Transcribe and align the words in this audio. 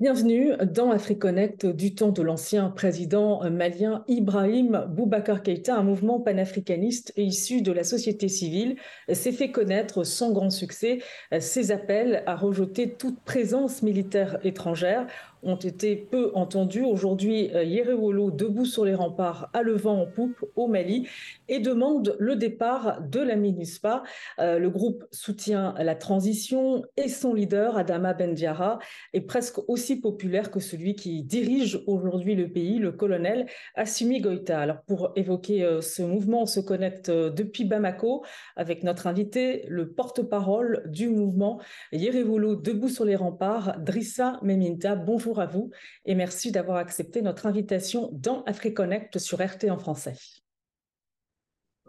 Bienvenue 0.00 0.52
dans 0.64 0.92
AfriConnect 0.92 1.66
du 1.66 1.94
temps 1.94 2.10
de 2.10 2.22
l'ancien 2.22 2.70
président 2.70 3.42
malien 3.50 4.02
Ibrahim 4.08 4.86
Boubacar 4.88 5.42
Keïta, 5.42 5.76
un 5.76 5.82
mouvement 5.82 6.20
panafricaniste 6.20 7.12
issu 7.18 7.60
de 7.60 7.70
la 7.70 7.84
société 7.84 8.28
civile, 8.28 8.76
s'est 9.12 9.30
fait 9.30 9.50
connaître 9.50 10.04
sans 10.04 10.32
grand 10.32 10.48
succès. 10.48 11.00
Ses 11.38 11.70
appels 11.70 12.22
à 12.24 12.34
rejeter 12.34 12.94
toute 12.94 13.20
présence 13.20 13.82
militaire 13.82 14.38
étrangère 14.42 15.06
ont 15.42 15.56
été 15.56 15.96
peu 15.96 16.30
entendus. 16.34 16.84
Aujourd'hui, 16.84 17.50
euh, 17.54 17.64
Yerewolo, 17.64 18.30
debout 18.30 18.64
sur 18.64 18.84
les 18.84 18.94
remparts, 18.94 19.50
à 19.52 19.62
le 19.62 19.74
vent 19.74 20.02
en 20.02 20.06
poupe 20.06 20.44
au 20.56 20.66
Mali, 20.68 21.08
et 21.48 21.58
demande 21.58 22.16
le 22.18 22.36
départ 22.36 23.00
de 23.02 23.20
la 23.20 23.36
MINUSPA. 23.36 24.02
Euh, 24.38 24.58
le 24.58 24.70
groupe 24.70 25.04
soutient 25.10 25.74
la 25.78 25.94
transition 25.94 26.84
et 26.96 27.08
son 27.08 27.34
leader, 27.34 27.76
Adama 27.76 28.14
Bendiara, 28.14 28.78
est 29.12 29.20
presque 29.20 29.58
aussi 29.68 30.00
populaire 30.00 30.50
que 30.50 30.60
celui 30.60 30.94
qui 30.94 31.22
dirige 31.22 31.82
aujourd'hui 31.86 32.34
le 32.34 32.48
pays, 32.48 32.78
le 32.78 32.92
colonel 32.92 33.46
Assimi 33.74 34.20
Goïta. 34.20 34.60
Alors, 34.60 34.82
pour 34.82 35.12
évoquer 35.16 35.64
euh, 35.64 35.80
ce 35.80 36.02
mouvement, 36.02 36.42
on 36.42 36.46
se 36.46 36.60
connecte 36.60 37.10
depuis 37.10 37.64
Bamako 37.64 38.24
avec 38.56 38.82
notre 38.82 39.06
invité, 39.06 39.64
le 39.68 39.90
porte-parole 39.90 40.82
du 40.86 41.08
mouvement 41.08 41.60
Yerewolo, 41.92 42.56
debout 42.56 42.88
sur 42.88 43.04
les 43.04 43.16
remparts, 43.16 43.78
Drissa 43.78 44.38
Meminta. 44.42 44.94
Bonjour 44.94 45.29
bonjour 45.30 45.42
à 45.42 45.46
vous 45.46 45.70
et 46.04 46.16
merci 46.16 46.50
d'avoir 46.50 46.78
accepté 46.78 47.22
notre 47.22 47.46
invitation 47.46 48.10
dans 48.12 48.42
AfriConnect 48.44 49.18
sur 49.18 49.38
RT 49.38 49.70
en 49.70 49.78
français. 49.78 50.16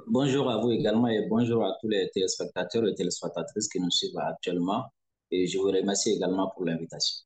Bonjour 0.05 0.47
à 0.47 0.61
vous 0.61 0.69
également 0.69 1.07
et 1.07 1.27
bonjour 1.27 1.65
à 1.65 1.75
tous 1.81 1.87
les 1.87 2.07
téléspectateurs 2.13 2.87
et 2.87 2.93
téléspectatrices 2.93 3.67
qui 3.67 3.79
nous 3.79 3.89
suivent 3.89 4.19
actuellement. 4.19 4.83
Et 5.31 5.47
je 5.47 5.57
vous 5.57 5.71
remercie 5.71 6.11
également 6.11 6.51
pour 6.51 6.65
l'invitation. 6.65 7.25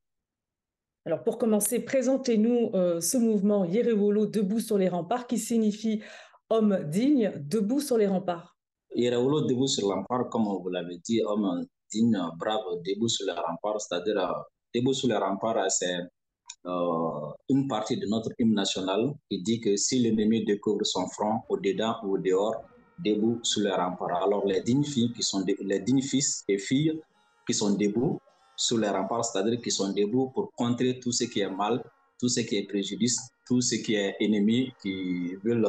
Alors 1.04 1.22
pour 1.22 1.36
commencer, 1.36 1.80
présentez-nous 1.80 2.70
euh, 2.72 3.00
ce 3.02 3.18
mouvement 3.18 3.66
Yerewolo 3.66 4.24
debout 4.24 4.60
sur 4.60 4.78
les 4.78 4.88
remparts 4.88 5.26
qui 5.26 5.36
signifie 5.36 6.02
homme 6.48 6.78
digne 6.88 7.32
debout 7.36 7.80
sur 7.80 7.98
les 7.98 8.06
remparts. 8.06 8.56
Yerewolo 8.94 9.42
debout 9.42 9.66
sur 9.66 9.88
les 9.88 9.94
remparts, 9.94 10.30
comme 10.30 10.44
vous 10.44 10.70
l'avez 10.70 10.96
dit, 10.96 11.20
homme 11.22 11.66
digne, 11.90 12.18
brave, 12.38 12.80
debout 12.86 13.08
sur 13.08 13.26
les 13.26 13.32
remparts, 13.32 13.82
c'est-à-dire 13.82 14.18
euh, 14.18 14.32
Debout 14.76 14.92
sous 14.92 15.08
les 15.08 15.16
remparts, 15.16 15.70
c'est 15.70 16.00
euh, 16.66 17.30
une 17.48 17.66
partie 17.66 17.96
de 17.96 18.06
notre 18.06 18.30
hymne 18.38 18.52
national 18.52 19.14
qui 19.30 19.42
dit 19.42 19.58
que 19.58 19.74
si 19.76 20.00
l'ennemi 20.00 20.44
découvre 20.44 20.84
son 20.84 21.06
front 21.06 21.40
au-dedans 21.48 21.96
ou 22.02 22.16
au 22.16 22.18
dehors, 22.18 22.62
debout 22.98 23.40
sous 23.42 23.60
les 23.60 23.70
remparts. 23.70 24.22
Alors 24.22 24.44
les 24.44 24.60
dignes 24.60 24.84
filles 24.84 25.14
qui 25.14 25.22
sont 25.22 25.42
les 25.60 25.80
dignes 25.80 26.02
fils 26.02 26.44
et 26.46 26.58
filles 26.58 27.00
qui 27.46 27.54
sont 27.54 27.70
debout 27.70 28.20
sous 28.54 28.76
les 28.76 28.90
remparts, 28.90 29.24
c'est-à-dire 29.24 29.58
qui 29.62 29.70
sont 29.70 29.94
debout 29.94 30.30
pour 30.34 30.52
contrer 30.52 31.00
tout 31.00 31.12
ce 31.12 31.24
qui 31.24 31.40
est 31.40 31.50
mal, 31.50 31.82
tout 32.20 32.28
ce 32.28 32.40
qui 32.40 32.56
est 32.56 32.66
préjudice, 32.66 33.18
tout 33.46 33.62
ce 33.62 33.76
qui 33.76 33.94
est 33.94 34.16
ennemi, 34.20 34.74
qui 34.82 35.36
veulent 35.36 35.66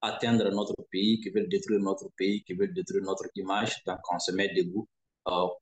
atteindre 0.00 0.50
notre 0.50 0.76
pays, 0.90 1.20
qui 1.20 1.28
veulent 1.28 1.48
détruire 1.48 1.80
notre 1.80 2.08
pays, 2.16 2.42
qui 2.42 2.54
veulent 2.54 2.72
détruire 2.72 3.02
notre 3.02 3.26
image. 3.34 3.82
Donc 3.86 3.98
on 4.10 4.18
se 4.18 4.32
met 4.32 4.48
debout 4.54 4.86
euh, 4.88 4.95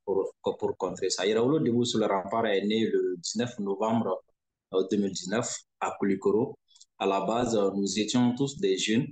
pour, 0.04 0.34
pour 0.42 0.76
contrer 0.76 1.10
ça. 1.10 1.26
Iraoulo 1.26 1.58
Debout 1.58 1.84
sur 1.84 1.98
le 1.98 2.06
rempart 2.06 2.46
est 2.46 2.64
né 2.64 2.86
le 2.86 3.16
19 3.18 3.58
novembre 3.60 4.22
2019 4.90 5.44
euh, 5.46 5.86
à 5.86 5.96
Koulikoro. 5.98 6.58
À 6.98 7.06
la 7.06 7.20
base, 7.22 7.56
euh, 7.56 7.70
nous 7.74 7.98
étions 7.98 8.34
tous 8.34 8.58
des 8.58 8.76
jeunes 8.76 9.06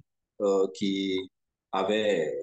qui 0.75 1.31
avaient 1.71 2.37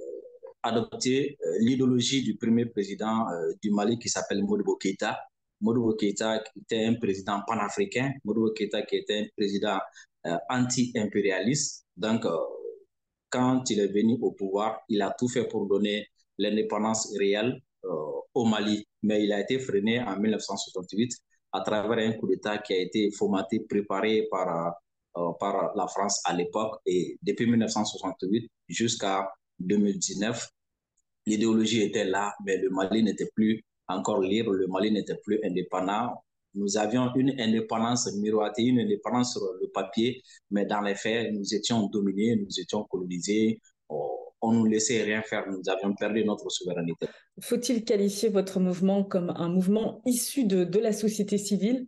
adopté 0.64 1.38
l'idéologie 1.60 2.24
du 2.24 2.38
premier 2.38 2.66
président 2.66 3.26
du 3.62 3.72
Mali 3.72 4.00
qui 4.00 4.08
s'appelle 4.08 4.42
Modibo 4.42 4.78
Keïta. 4.78 5.20
Modibo 5.60 5.96
Keïta 5.96 6.40
qui 6.40 6.60
était 6.60 6.86
un 6.86 6.94
président 6.94 7.42
panafricain, 7.46 8.14
Modibo 8.24 8.52
Keïta 8.54 8.84
qui 8.84 8.96
était 8.96 9.20
un 9.20 9.26
président 9.36 9.80
anti-impérialiste. 10.50 11.88
Donc, 11.98 12.26
quand 13.30 13.70
il 13.70 13.82
est 13.82 13.88
venu 13.92 14.18
au 14.22 14.32
pouvoir, 14.32 14.80
il 14.88 15.02
a 15.02 15.14
tout 15.20 15.28
fait 15.28 15.46
pour 15.46 15.68
donner 15.68 16.08
l'indépendance 16.38 17.14
réelle 17.18 17.52
euh, 17.52 17.69
au 17.84 18.46
Mali, 18.46 18.86
mais 19.04 19.24
il 19.24 19.32
a 19.32 19.40
été 19.42 19.60
freiné 19.60 20.00
en 20.02 20.18
1968 20.20 21.12
à 21.52 21.62
travers 21.62 21.98
un 22.08 22.14
coup 22.14 22.28
d'État 22.28 22.58
qui 22.60 22.74
a 22.74 22.78
été 22.78 23.12
formaté, 23.12 23.62
préparé 23.62 24.28
par, 24.30 24.76
euh, 25.18 25.32
par 25.40 25.76
la 25.76 25.88
France 25.88 26.22
à 26.26 26.34
l'époque. 26.34 26.80
Et 26.86 27.18
depuis 27.22 27.48
1968 27.48 28.50
jusqu'à 28.68 29.30
2019, 29.60 30.48
l'idéologie 31.26 31.84
était 31.84 32.06
là, 32.06 32.34
mais 32.46 32.58
le 32.58 32.70
Mali 32.70 33.04
n'était 33.04 33.30
plus 33.34 33.64
encore 33.88 34.22
libre, 34.22 34.54
le 34.54 34.68
Mali 34.68 34.92
n'était 34.92 35.18
plus 35.24 35.40
indépendant. 35.44 36.24
Nous 36.56 36.78
avions 36.78 37.14
une 37.16 37.40
indépendance 37.40 38.12
miroitée, 38.16 38.64
une 38.64 38.80
indépendance 38.80 39.34
sur 39.34 39.42
le 39.62 39.68
papier, 39.70 40.24
mais 40.52 40.66
dans 40.66 40.82
les 40.82 40.96
faits, 40.96 41.32
nous 41.32 41.54
étions 41.54 41.88
dominés, 41.88 42.36
nous 42.36 42.60
étions 42.60 42.84
colonisés, 42.86 43.60
on 44.42 44.54
nous 44.54 44.66
laissait 44.66 45.04
rien 45.04 45.22
faire, 45.22 45.46
nous 45.50 45.62
avions 45.68 45.94
perdu 45.94 46.24
notre 46.24 46.50
souveraineté. 46.50 47.08
Faut-il 47.42 47.84
qualifier 47.84 48.30
votre 48.30 48.60
mouvement 48.60 49.04
comme 49.04 49.32
un 49.36 49.50
mouvement 49.50 50.02
issu 50.06 50.46
de, 50.46 50.64
de 50.64 50.80
la 50.80 50.94
société 50.94 51.38
civile 51.38 51.88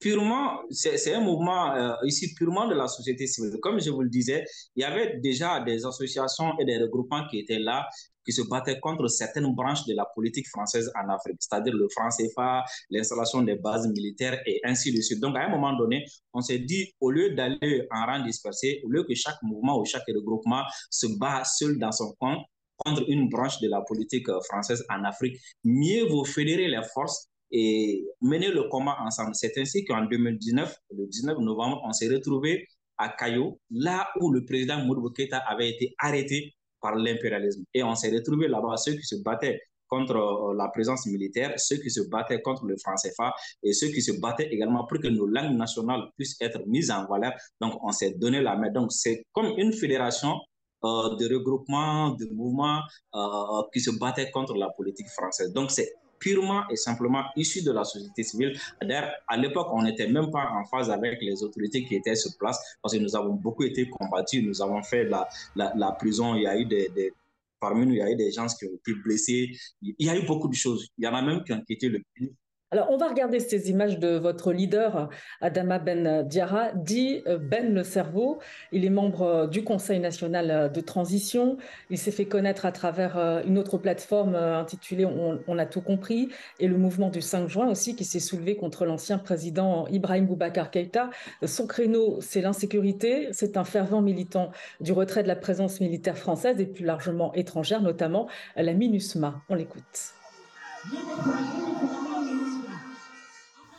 purement, 0.00 0.60
c'est 0.70 1.14
un 1.14 1.20
mouvement 1.20 1.74
euh, 1.74 1.94
ici 2.04 2.34
purement 2.34 2.66
de 2.66 2.74
la 2.74 2.88
société 2.88 3.26
civile. 3.26 3.58
Comme 3.60 3.80
je 3.80 3.90
vous 3.90 4.02
le 4.02 4.08
disais, 4.08 4.44
il 4.74 4.80
y 4.80 4.84
avait 4.84 5.18
déjà 5.18 5.60
des 5.60 5.84
associations 5.84 6.58
et 6.58 6.64
des 6.64 6.78
regroupements 6.78 7.26
qui 7.28 7.38
étaient 7.38 7.58
là, 7.58 7.86
qui 8.24 8.32
se 8.32 8.42
battaient 8.42 8.80
contre 8.80 9.08
certaines 9.08 9.54
branches 9.54 9.84
de 9.86 9.94
la 9.94 10.06
politique 10.14 10.48
française 10.48 10.90
en 10.94 11.08
Afrique, 11.12 11.36
c'est-à-dire 11.40 11.74
le 11.74 11.88
franc 11.88 12.08
CFA, 12.08 12.64
l'installation 12.90 13.42
des 13.42 13.56
bases 13.56 13.88
militaires 13.88 14.40
et 14.46 14.60
ainsi 14.64 14.92
de 14.92 15.00
suite. 15.00 15.20
Donc, 15.20 15.36
à 15.36 15.40
un 15.40 15.48
moment 15.48 15.74
donné, 15.76 16.04
on 16.32 16.40
s'est 16.40 16.58
dit, 16.58 16.92
au 17.00 17.10
lieu 17.10 17.34
d'aller 17.34 17.86
en 17.90 18.06
rang 18.06 18.24
dispersé, 18.24 18.80
au 18.84 18.88
lieu 18.88 19.04
que 19.04 19.14
chaque 19.14 19.42
mouvement 19.42 19.78
ou 19.78 19.84
chaque 19.84 20.06
regroupement 20.08 20.62
se 20.90 21.06
bat 21.18 21.44
seul 21.44 21.78
dans 21.78 21.92
son 21.92 22.12
coin, 22.18 22.36
contre 22.84 23.04
une 23.08 23.28
branche 23.28 23.60
de 23.60 23.68
la 23.68 23.82
politique 23.82 24.28
euh, 24.28 24.40
française 24.48 24.84
en 24.88 25.04
Afrique, 25.04 25.38
mieux 25.64 26.06
vaut 26.06 26.24
fédérer 26.24 26.68
les 26.68 26.80
forces 26.94 27.29
et 27.50 28.06
mener 28.20 28.50
le 28.50 28.64
combat 28.64 28.96
ensemble. 29.00 29.34
C'est 29.34 29.56
ainsi 29.58 29.84
qu'en 29.84 30.04
2019, 30.04 30.74
le 30.96 31.06
19 31.06 31.38
novembre, 31.38 31.80
on 31.84 31.92
s'est 31.92 32.08
retrouvé 32.08 32.66
à 32.98 33.08
Caillou, 33.08 33.58
là 33.70 34.08
où 34.20 34.30
le 34.30 34.44
président 34.44 34.84
Mourou 34.84 35.10
avait 35.48 35.70
été 35.70 35.94
arrêté 35.98 36.54
par 36.80 36.94
l'impérialisme. 36.96 37.64
Et 37.74 37.82
on 37.82 37.94
s'est 37.94 38.10
retrouvé 38.10 38.48
là-bas, 38.48 38.76
ceux 38.76 38.92
qui 38.92 39.04
se 39.04 39.16
battaient 39.22 39.60
contre 39.88 40.16
euh, 40.16 40.54
la 40.54 40.68
présence 40.68 41.06
militaire, 41.06 41.52
ceux 41.56 41.76
qui 41.76 41.90
se 41.90 42.02
battaient 42.08 42.40
contre 42.40 42.64
le 42.64 42.76
franc 42.76 42.94
CFA 42.94 43.34
et 43.62 43.72
ceux 43.72 43.88
qui 43.88 44.00
se 44.00 44.12
battaient 44.12 44.48
également 44.50 44.86
pour 44.86 44.98
que 45.00 45.08
nos 45.08 45.26
langues 45.26 45.56
nationales 45.56 46.08
puissent 46.16 46.36
être 46.40 46.60
mises 46.66 46.90
en 46.90 47.06
valeur. 47.06 47.32
Donc, 47.60 47.74
on 47.82 47.90
s'est 47.90 48.12
donné 48.12 48.40
la 48.40 48.56
main. 48.56 48.70
Donc, 48.70 48.92
c'est 48.92 49.24
comme 49.32 49.52
une 49.58 49.72
fédération 49.72 50.38
euh, 50.84 51.16
de 51.16 51.34
regroupement, 51.34 52.10
de 52.10 52.26
mouvements 52.32 52.80
euh, 53.14 53.62
qui 53.72 53.80
se 53.80 53.90
battaient 53.98 54.30
contre 54.30 54.54
la 54.54 54.70
politique 54.70 55.08
française. 55.08 55.52
Donc, 55.52 55.70
c'est 55.70 55.92
purement 56.20 56.68
et 56.70 56.76
simplement 56.76 57.24
issus 57.34 57.62
de 57.62 57.72
la 57.72 57.84
société 57.84 58.22
civile. 58.22 58.56
D'ailleurs, 58.80 59.10
à 59.26 59.36
l'époque, 59.36 59.68
on 59.72 59.82
n'était 59.82 60.06
même 60.06 60.30
pas 60.30 60.50
en 60.52 60.64
phase 60.64 60.90
avec 60.90 61.20
les 61.22 61.42
autorités 61.42 61.84
qui 61.84 61.96
étaient 61.96 62.14
sur 62.14 62.30
place 62.38 62.58
parce 62.82 62.94
que 62.94 63.00
nous 63.00 63.16
avons 63.16 63.34
beaucoup 63.34 63.64
été 63.64 63.88
combattus, 63.88 64.44
nous 64.44 64.62
avons 64.62 64.82
fait 64.82 65.04
la, 65.04 65.28
la, 65.56 65.92
prison, 65.92 66.36
il 66.36 66.42
y 66.42 66.46
a 66.46 66.56
eu 66.56 66.66
des 66.66 67.12
parmi 67.60 67.86
nous, 67.86 67.92
il 67.92 67.98
y 67.98 68.02
a 68.02 68.10
eu 68.10 68.16
des 68.16 68.32
gens 68.32 68.46
qui 68.46 68.64
ont 68.64 68.74
été 68.74 68.94
blessés, 68.94 69.50
il 69.82 69.94
y 69.98 70.08
a 70.08 70.16
eu 70.16 70.24
beaucoup 70.26 70.48
de 70.48 70.54
choses. 70.54 70.88
Il 70.96 71.04
y 71.04 71.08
en 71.08 71.14
a 71.14 71.22
même 71.22 71.44
qui 71.44 71.52
ont 71.52 71.60
quitté 71.60 71.88
le 71.88 72.02
pays 72.14 72.32
alors, 72.72 72.88
on 72.90 72.96
va 72.96 73.08
regarder 73.08 73.40
ces 73.40 73.68
images 73.68 73.98
de 73.98 74.16
votre 74.16 74.52
leader, 74.52 75.08
Adama 75.40 75.80
Ben 75.80 76.22
Diara, 76.22 76.70
dit 76.72 77.20
euh, 77.26 77.36
Ben 77.36 77.74
le 77.74 77.82
cerveau. 77.82 78.38
Il 78.70 78.84
est 78.84 78.90
membre 78.90 79.22
euh, 79.22 79.46
du 79.48 79.64
Conseil 79.64 79.98
national 79.98 80.70
de 80.70 80.80
transition. 80.80 81.56
Il 81.90 81.98
s'est 81.98 82.12
fait 82.12 82.26
connaître 82.26 82.66
à 82.66 82.72
travers 82.72 83.18
euh, 83.18 83.42
une 83.44 83.58
autre 83.58 83.76
plateforme 83.76 84.36
intitulée 84.36 85.04
on, 85.04 85.58
a 85.58 85.66
tout 85.66 85.80
compris 85.80 86.28
et 86.60 86.68
le 86.68 86.78
mouvement 86.78 87.10
du 87.10 87.20
5 87.20 87.48
juin 87.48 87.68
aussi 87.68 87.96
qui 87.96 88.04
s'est 88.04 88.20
soulevé 88.20 88.56
contre 88.56 88.86
l'ancien 88.86 89.18
président 89.18 89.88
Ibrahim 89.88 90.26
Boubacar 90.26 90.70
Keïta. 90.70 91.10
Son 91.44 91.66
créneau, 91.66 92.20
c'est 92.20 92.40
l'insécurité. 92.40 93.28
C'est 93.32 93.56
un 93.56 93.64
fervent 93.64 94.00
militant 94.00 94.52
du 94.80 94.92
retrait 94.92 95.24
de 95.24 95.28
la 95.28 95.36
présence 95.36 95.80
militaire 95.80 96.16
française 96.16 96.60
et 96.60 96.66
plus 96.66 96.84
largement 96.84 97.32
étrangère, 97.34 97.82
notamment 97.82 98.28
la 98.56 98.72
MINUSMA. 98.72 99.42
On 99.48 99.54
l'écoute. 99.56 100.14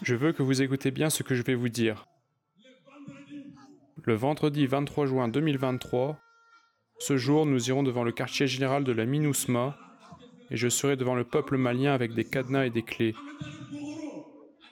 Je 0.02 0.16
veux 0.16 0.32
que 0.32 0.42
vous 0.42 0.64
écoutez 0.64 0.90
bien 0.90 1.12
ce 1.12 1.22
que 1.22 1.36
je 1.36 1.44
vais 1.44 1.54
vous 1.54 1.70
dire. 1.70 2.08
Le 4.04 4.16
vendredi 4.16 4.66
23 4.66 5.06
juin 5.06 5.28
2023, 5.28 6.18
ce 6.98 7.18
jour, 7.18 7.46
nous 7.46 7.70
irons 7.70 7.84
devant 7.84 8.04
le 8.04 8.12
quartier 8.12 8.48
général 8.48 8.84
de 8.84 8.92
la 8.92 9.06
MINUSMA 9.06 9.78
et 10.50 10.58
je 10.58 10.70
serai 10.70 10.96
devant 10.96 11.14
le 11.14 11.24
peuple 11.24 11.56
malien 11.58 11.94
avec 11.94 12.16
des 12.16 12.24
cadenas 12.24 12.66
et 12.66 12.72
des 12.72 12.82
clés. 12.82 13.14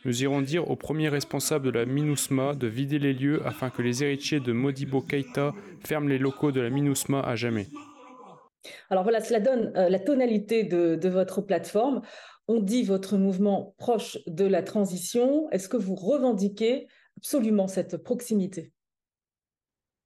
Nous 0.03 0.23
irons 0.23 0.41
dire 0.41 0.67
au 0.67 0.75
premier 0.75 1.09
responsable 1.09 1.65
de 1.65 1.77
la 1.77 1.85
MINUSMA 1.85 2.55
de 2.55 2.65
vider 2.65 2.97
les 2.97 3.13
lieux 3.13 3.45
afin 3.45 3.69
que 3.69 3.83
les 3.83 4.03
héritiers 4.03 4.39
de 4.39 4.51
Modibo 4.51 5.01
Keïta 5.01 5.53
ferment 5.85 6.09
les 6.09 6.17
locaux 6.17 6.51
de 6.51 6.61
la 6.61 6.71
MINUSMA 6.71 7.21
à 7.21 7.35
jamais. 7.35 7.67
Alors 8.89 9.03
voilà, 9.03 9.21
cela 9.21 9.39
donne 9.39 9.71
euh, 9.77 9.89
la 9.89 9.99
tonalité 9.99 10.63
de 10.63 11.09
votre 11.09 11.41
plateforme. 11.41 12.01
On 12.51 12.61
dit 12.61 12.81
votre 12.81 13.15
mouvement 13.15 13.75
proche 13.77 14.17
de 14.25 14.43
la 14.43 14.63
transition. 14.63 15.47
Est-ce 15.51 15.69
que 15.69 15.77
vous 15.77 15.93
revendiquez 15.93 16.87
absolument 17.15 17.67
cette 17.67 17.97
proximité? 17.97 18.73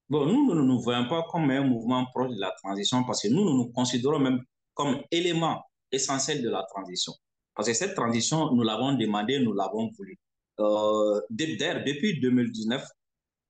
Bon, 0.09 0.25
nous, 0.25 0.53
ne 0.53 0.61
nous 0.61 0.81
voyons 0.81 1.07
pas 1.07 1.23
comme 1.31 1.49
un 1.49 1.63
mouvement 1.63 2.05
proche 2.13 2.31
de 2.31 2.41
la 2.41 2.51
transition 2.61 3.05
parce 3.05 3.21
que 3.21 3.29
nous, 3.29 3.45
nous 3.45 3.71
considérons 3.71 4.19
même 4.19 4.41
comme 4.73 5.01
élément 5.09 5.63
essentiel 5.89 6.41
de 6.41 6.49
la 6.49 6.63
transition. 6.63 7.13
Parce 7.55 7.69
que 7.69 7.73
cette 7.73 7.95
transition, 7.95 8.51
nous 8.51 8.63
l'avons 8.63 8.91
demandé, 8.97 9.39
nous 9.39 9.53
l'avons 9.53 9.89
voulu. 9.97 10.19
Euh, 10.59 11.21
depuis 11.29 12.19
2019, 12.19 12.85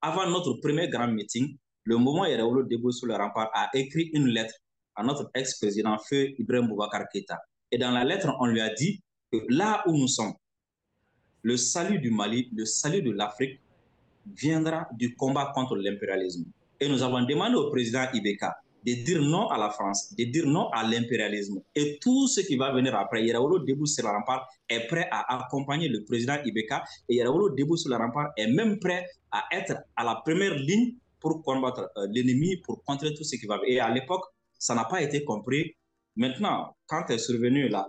avant 0.01 0.29
notre 0.29 0.53
premier 0.61 0.87
grand 0.87 1.07
meeting, 1.07 1.57
le 1.85 1.97
mouvement 1.97 2.25
Yereolo 2.25 2.61
Debout 2.61 2.91
sur 2.91 3.07
le 3.07 3.15
rempart 3.15 3.49
a 3.55 3.69
écrit 3.73 4.11
une 4.13 4.27
lettre 4.27 4.53
à 4.95 5.01
notre 5.01 5.31
ex-président 5.33 5.97
Feu 5.97 6.29
Ibrahim 6.37 6.67
Boubacar 6.67 7.05
Keïta. 7.11 7.39
Et 7.73 7.79
dans 7.79 7.89
la 7.89 8.03
lettre, 8.03 8.31
on 8.39 8.45
lui 8.45 8.61
a 8.61 8.71
dit 8.71 9.01
que 9.31 9.39
là 9.49 9.83
où 9.87 9.97
nous 9.97 10.07
sommes, 10.07 10.33
le 11.41 11.57
salut 11.57 11.97
du 11.97 12.11
Mali, 12.11 12.47
le 12.55 12.65
salut 12.65 13.01
de 13.01 13.09
l'Afrique 13.09 13.59
viendra 14.27 14.87
du 14.93 15.15
combat 15.15 15.51
contre 15.55 15.75
l'impérialisme. 15.77 16.45
Et 16.79 16.87
nous 16.87 17.01
avons 17.01 17.23
demandé 17.23 17.55
au 17.55 17.71
président 17.71 18.05
Ibeka 18.13 18.55
de 18.85 18.93
dire 19.03 19.23
non 19.23 19.47
à 19.47 19.57
la 19.57 19.71
France, 19.71 20.13
de 20.15 20.23
dire 20.25 20.45
non 20.45 20.69
à 20.69 20.83
l'impérialisme. 20.83 21.63
Et 21.73 21.97
tout 21.99 22.27
ce 22.27 22.41
qui 22.41 22.57
va 22.57 22.71
venir 22.71 22.93
après, 22.95 23.25
Yeraolo 23.25 23.57
Debout 23.57 23.87
sur 23.87 24.05
la 24.05 24.11
rempart 24.11 24.47
est 24.69 24.85
prêt 24.85 25.07
à 25.09 25.43
accompagner 25.43 25.87
le 25.87 26.03
président 26.03 26.35
Ibeka 26.45 26.83
et 27.09 27.15
Yeraolo 27.15 27.55
Debout 27.55 27.77
sur 27.77 27.89
la 27.89 27.97
rempart 27.97 28.33
est 28.37 28.51
même 28.51 28.77
prêt 28.77 29.03
à 29.31 29.45
être 29.51 29.77
à 29.95 30.03
la 30.03 30.21
première 30.23 30.53
ligne 30.53 30.93
pour 31.19 31.41
combattre 31.41 31.89
euh, 31.97 32.05
l'ennemi, 32.11 32.57
pour 32.57 32.83
contrer 32.83 33.15
tout 33.15 33.23
ce 33.23 33.35
qui 33.35 33.47
va 33.47 33.57
venir. 33.57 33.77
Et 33.77 33.79
à 33.79 33.91
l'époque, 33.91 34.25
ça 34.59 34.75
n'a 34.75 34.85
pas 34.85 35.01
été 35.01 35.23
compris. 35.23 35.73
Maintenant, 36.15 36.75
quand 36.85 37.09
est 37.09 37.17
survenue 37.17 37.69
la, 37.69 37.85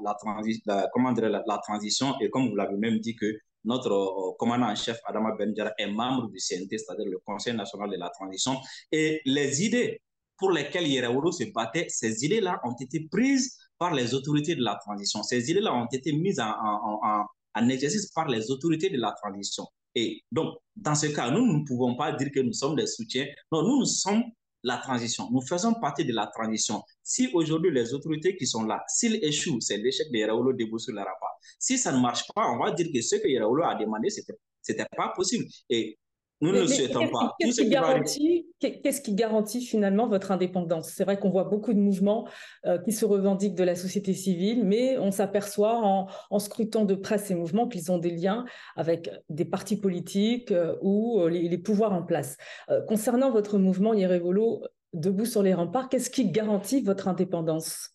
transition, 1.62 2.14
et 2.20 2.30
comme 2.30 2.48
vous 2.48 2.56
l'avez 2.56 2.76
même 2.76 2.98
dit 2.98 3.14
que 3.14 3.26
notre 3.64 3.92
euh, 3.92 4.36
commandant 4.38 4.66
en 4.70 4.74
chef, 4.74 4.98
Adama 5.06 5.32
Benjara, 5.38 5.72
est 5.78 5.86
membre 5.86 6.28
du 6.28 6.38
CNT, 6.38 6.78
c'est-à-dire 6.78 7.06
le 7.06 7.18
Conseil 7.24 7.54
national 7.54 7.90
de 7.90 7.96
la 7.96 8.10
transition. 8.10 8.56
Et 8.92 9.20
les 9.24 9.64
idées 9.64 10.02
pour 10.38 10.50
lesquelles 10.50 10.86
Yeraouro 10.86 11.32
se 11.32 11.44
battait, 11.52 11.86
ces 11.88 12.24
idées-là 12.24 12.60
ont 12.64 12.74
été 12.80 13.06
prises 13.10 13.56
par 13.78 13.94
les 13.94 14.14
autorités 14.14 14.54
de 14.54 14.62
la 14.62 14.76
transition. 14.76 15.22
Ces 15.22 15.50
idées-là 15.50 15.74
ont 15.74 15.86
été 15.92 16.12
mises 16.12 16.40
en, 16.40 17.68
exercice 17.68 18.10
par 18.12 18.28
les 18.28 18.50
autorités 18.50 18.90
de 18.90 18.98
la 18.98 19.12
transition. 19.12 19.64
Et 19.94 20.22
donc, 20.32 20.56
dans 20.74 20.94
ce 20.94 21.06
cas, 21.06 21.30
nous, 21.30 21.46
nous 21.46 21.60
ne 21.60 21.64
pouvons 21.64 21.96
pas 21.96 22.12
dire 22.12 22.30
que 22.34 22.40
nous 22.40 22.52
sommes 22.52 22.74
des 22.74 22.86
soutiens. 22.86 23.26
Non, 23.52 23.62
nous, 23.62 23.78
nous 23.78 23.86
sommes 23.86 24.24
la 24.64 24.78
transition. 24.78 25.28
Nous 25.30 25.42
faisons 25.42 25.74
partie 25.74 26.04
de 26.04 26.12
la 26.12 26.26
transition. 26.26 26.82
Si 27.02 27.30
aujourd'hui 27.32 27.70
les 27.70 27.94
autorités 27.94 28.36
qui 28.36 28.46
sont 28.46 28.64
là, 28.64 28.82
s'ils 28.88 29.22
échouent, 29.24 29.60
c'est 29.60 29.76
l'échec 29.76 30.10
de 30.10 30.16
Yeraolo 30.16 30.52
debout 30.52 30.78
sur 30.78 30.94
le 30.94 31.00
rapport. 31.00 31.38
Si 31.58 31.78
ça 31.78 31.92
ne 31.92 32.00
marche 32.00 32.24
pas, 32.34 32.48
on 32.48 32.58
va 32.58 32.72
dire 32.72 32.88
que 32.92 33.00
ce 33.00 33.16
que 33.16 33.28
Yeraolo 33.28 33.62
a 33.62 33.74
demandé, 33.76 34.10
c'était 34.10 34.34
c'était 34.62 34.86
pas 34.96 35.12
possible. 35.14 35.44
Et 35.68 35.98
nous 36.40 36.52
ne 36.52 36.60
le 36.60 36.66
souhaitons 36.66 37.08
pas. 37.08 37.34
Qu'est-ce 37.38 37.62
qui, 37.62 37.68
garantit, 37.68 38.46
qu'est-ce 38.60 39.00
qui 39.00 39.14
garantit 39.14 39.64
finalement 39.64 40.08
votre 40.08 40.32
indépendance? 40.32 40.90
C'est 40.90 41.04
vrai 41.04 41.18
qu'on 41.18 41.30
voit 41.30 41.44
beaucoup 41.44 41.72
de 41.72 41.78
mouvements 41.78 42.28
euh, 42.66 42.78
qui 42.78 42.92
se 42.92 43.04
revendiquent 43.04 43.54
de 43.54 43.64
la 43.64 43.74
société 43.74 44.12
civile, 44.12 44.64
mais 44.64 44.98
on 44.98 45.10
s'aperçoit 45.10 45.78
en, 45.82 46.08
en, 46.30 46.38
scrutant 46.38 46.84
de 46.84 46.94
près 46.94 47.18
ces 47.18 47.34
mouvements 47.34 47.68
qu'ils 47.68 47.90
ont 47.92 47.98
des 47.98 48.10
liens 48.10 48.44
avec 48.76 49.10
des 49.28 49.44
partis 49.44 49.76
politiques 49.76 50.50
euh, 50.50 50.76
ou 50.82 51.20
euh, 51.20 51.30
les, 51.30 51.48
les, 51.48 51.58
pouvoirs 51.58 51.92
en 51.92 52.02
place. 52.02 52.36
concernant 52.88 53.30
votre 53.30 53.58
mouvement 53.58 53.94
Yerévolo, 53.94 54.62
Debout 54.94 55.24
sur 55.24 55.42
les 55.42 55.54
remparts, 55.54 55.88
qu'est-ce 55.88 56.08
qui 56.08 56.30
garantit 56.30 56.80
votre 56.80 57.08
indépendance? 57.08 57.90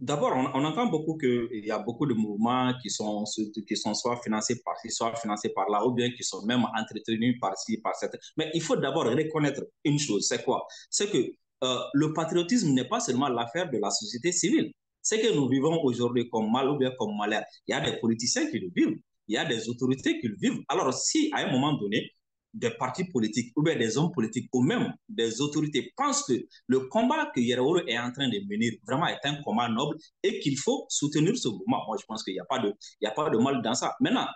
D'abord, 0.00 0.32
on, 0.34 0.64
entend 0.64 0.86
beaucoup 0.86 1.18
qu'il 1.18 1.64
y 1.64 1.70
a 1.70 1.78
beaucoup 1.78 2.06
de 2.06 2.14
mouvements 2.14 2.72
qui 2.82 2.88
sont, 2.88 3.24
qui 3.68 3.76
sont 3.76 3.92
soit 3.92 4.16
financés 4.22 4.62
par-ci, 4.64 4.90
soit 4.90 5.14
financés 5.16 5.50
par-là, 5.50 5.84
ou 5.86 5.92
bien 5.92 6.10
qui 6.10 6.24
sont 6.24 6.42
même 6.46 6.64
entretenus 6.74 7.36
par-ci, 7.38 7.78
par-cette. 7.82 8.16
Mais 8.38 8.50
il 8.54 8.62
faut 8.62 8.76
d'abord 8.76 9.04
reconnaître 9.04 9.62
une 9.84 9.98
chose, 9.98 10.26
c'est 10.26 10.42
quoi? 10.42 10.66
C'est 10.88 11.10
que 11.10 11.18
euh, 11.64 11.78
le 11.92 12.14
patriotisme 12.14 12.70
n'est 12.70 12.88
pas 12.88 13.00
seulement 13.00 13.28
l'affaire 13.28 13.70
de 13.70 13.76
la 13.76 13.90
société 13.90 14.32
civile. 14.32 14.72
C'est 15.02 15.20
que 15.20 15.34
nous 15.34 15.48
vivons 15.48 15.82
aujourd'hui 15.84 16.30
comme 16.30 16.50
mal 16.50 16.70
ou 16.70 16.78
bien 16.78 16.92
comme 16.98 17.14
malheur. 17.18 17.42
Il 17.66 17.72
y 17.72 17.74
a 17.74 17.80
des 17.80 17.98
politiciens 17.98 18.50
qui 18.50 18.58
le 18.58 18.70
vivent, 18.74 18.98
il 19.28 19.34
y 19.34 19.36
a 19.36 19.44
des 19.44 19.68
autorités 19.68 20.18
qui 20.18 20.28
le 20.28 20.36
vivent. 20.40 20.62
Alors 20.68 20.94
si 20.94 21.30
à 21.34 21.40
un 21.40 21.52
moment 21.52 21.74
donné, 21.74 22.10
des 22.52 22.70
partis 22.70 23.04
politiques 23.04 23.52
ou 23.56 23.62
bien 23.62 23.76
des 23.76 23.96
hommes 23.96 24.12
politiques 24.12 24.48
ou 24.52 24.62
même 24.62 24.92
des 25.08 25.40
autorités 25.40 25.92
pensent 25.96 26.24
que 26.26 26.34
le 26.66 26.80
combat 26.88 27.30
que 27.34 27.40
Yereoro 27.40 27.78
est 27.86 27.98
en 27.98 28.10
train 28.12 28.28
de 28.28 28.38
mener 28.48 28.80
vraiment 28.86 29.06
est 29.06 29.24
un 29.24 29.40
combat 29.42 29.68
noble 29.68 29.96
et 30.22 30.40
qu'il 30.40 30.58
faut 30.58 30.86
soutenir 30.88 31.36
ce 31.36 31.48
mouvement. 31.48 31.84
Moi, 31.86 31.96
je 32.00 32.06
pense 32.06 32.24
qu'il 32.24 32.34
n'y 32.34 32.40
a, 32.40 32.44
pas 32.44 32.58
de, 32.58 32.74
a 33.04 33.10
pas 33.12 33.30
de 33.30 33.38
mal 33.38 33.62
dans 33.62 33.74
ça. 33.74 33.94
Maintenant, 34.00 34.26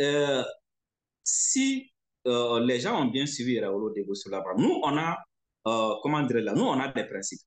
euh, 0.00 0.42
si 1.22 1.92
euh, 2.26 2.60
les 2.64 2.80
gens 2.80 3.02
ont 3.02 3.10
bien 3.10 3.26
suivi 3.26 3.52
Yereoro 3.52 3.90
de 3.90 4.04
la 4.30 4.42
nous, 4.58 4.80
on 4.82 4.96
a, 4.96 5.18
euh, 5.68 5.94
comment 6.02 6.22
dire 6.22 6.40
là, 6.40 6.54
nous, 6.54 6.64
on 6.64 6.80
a 6.80 6.88
des 6.88 7.04
principes. 7.04 7.40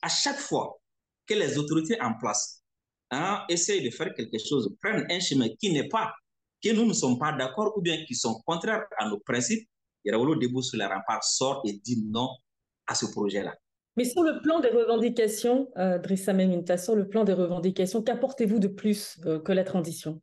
À 0.00 0.08
chaque 0.08 0.38
fois 0.38 0.78
que 1.26 1.34
les 1.34 1.58
autorités 1.58 2.00
en 2.00 2.14
place 2.14 2.62
hein, 3.10 3.44
essayent 3.48 3.82
de 3.82 3.90
faire 3.90 4.14
quelque 4.14 4.38
chose, 4.38 4.74
prennent 4.80 5.06
un 5.10 5.20
chemin 5.20 5.48
qui 5.60 5.72
n'est 5.72 5.88
pas 5.88 6.14
que 6.62 6.72
nous 6.74 6.86
ne 6.86 6.92
sommes 6.92 7.18
pas 7.18 7.32
d'accord 7.32 7.76
ou 7.76 7.80
bien 7.80 8.04
qui 8.04 8.14
sont 8.14 8.40
contraires 8.46 8.84
à 8.98 9.08
nos 9.08 9.18
principes, 9.18 9.68
Yerawolo 10.04 10.36
Debout 10.36 10.62
sur 10.62 10.78
la 10.78 10.88
rempart 10.88 11.22
sort 11.24 11.62
et 11.64 11.72
dit 11.72 12.04
non 12.06 12.28
à 12.86 12.94
ce 12.94 13.06
projet-là. 13.06 13.54
Mais 13.96 14.04
sur 14.04 14.22
le 14.22 14.40
plan 14.42 14.60
des 14.60 14.68
revendications, 14.68 15.70
euh, 15.78 15.98
Drissa 15.98 16.32
Meminta, 16.32 16.76
sur 16.76 16.94
le 16.94 17.08
plan 17.08 17.24
des 17.24 17.32
revendications, 17.32 18.02
qu'apportez-vous 18.02 18.58
de 18.58 18.68
plus 18.68 19.18
euh, 19.24 19.40
que 19.40 19.52
la 19.52 19.64
transition? 19.64 20.20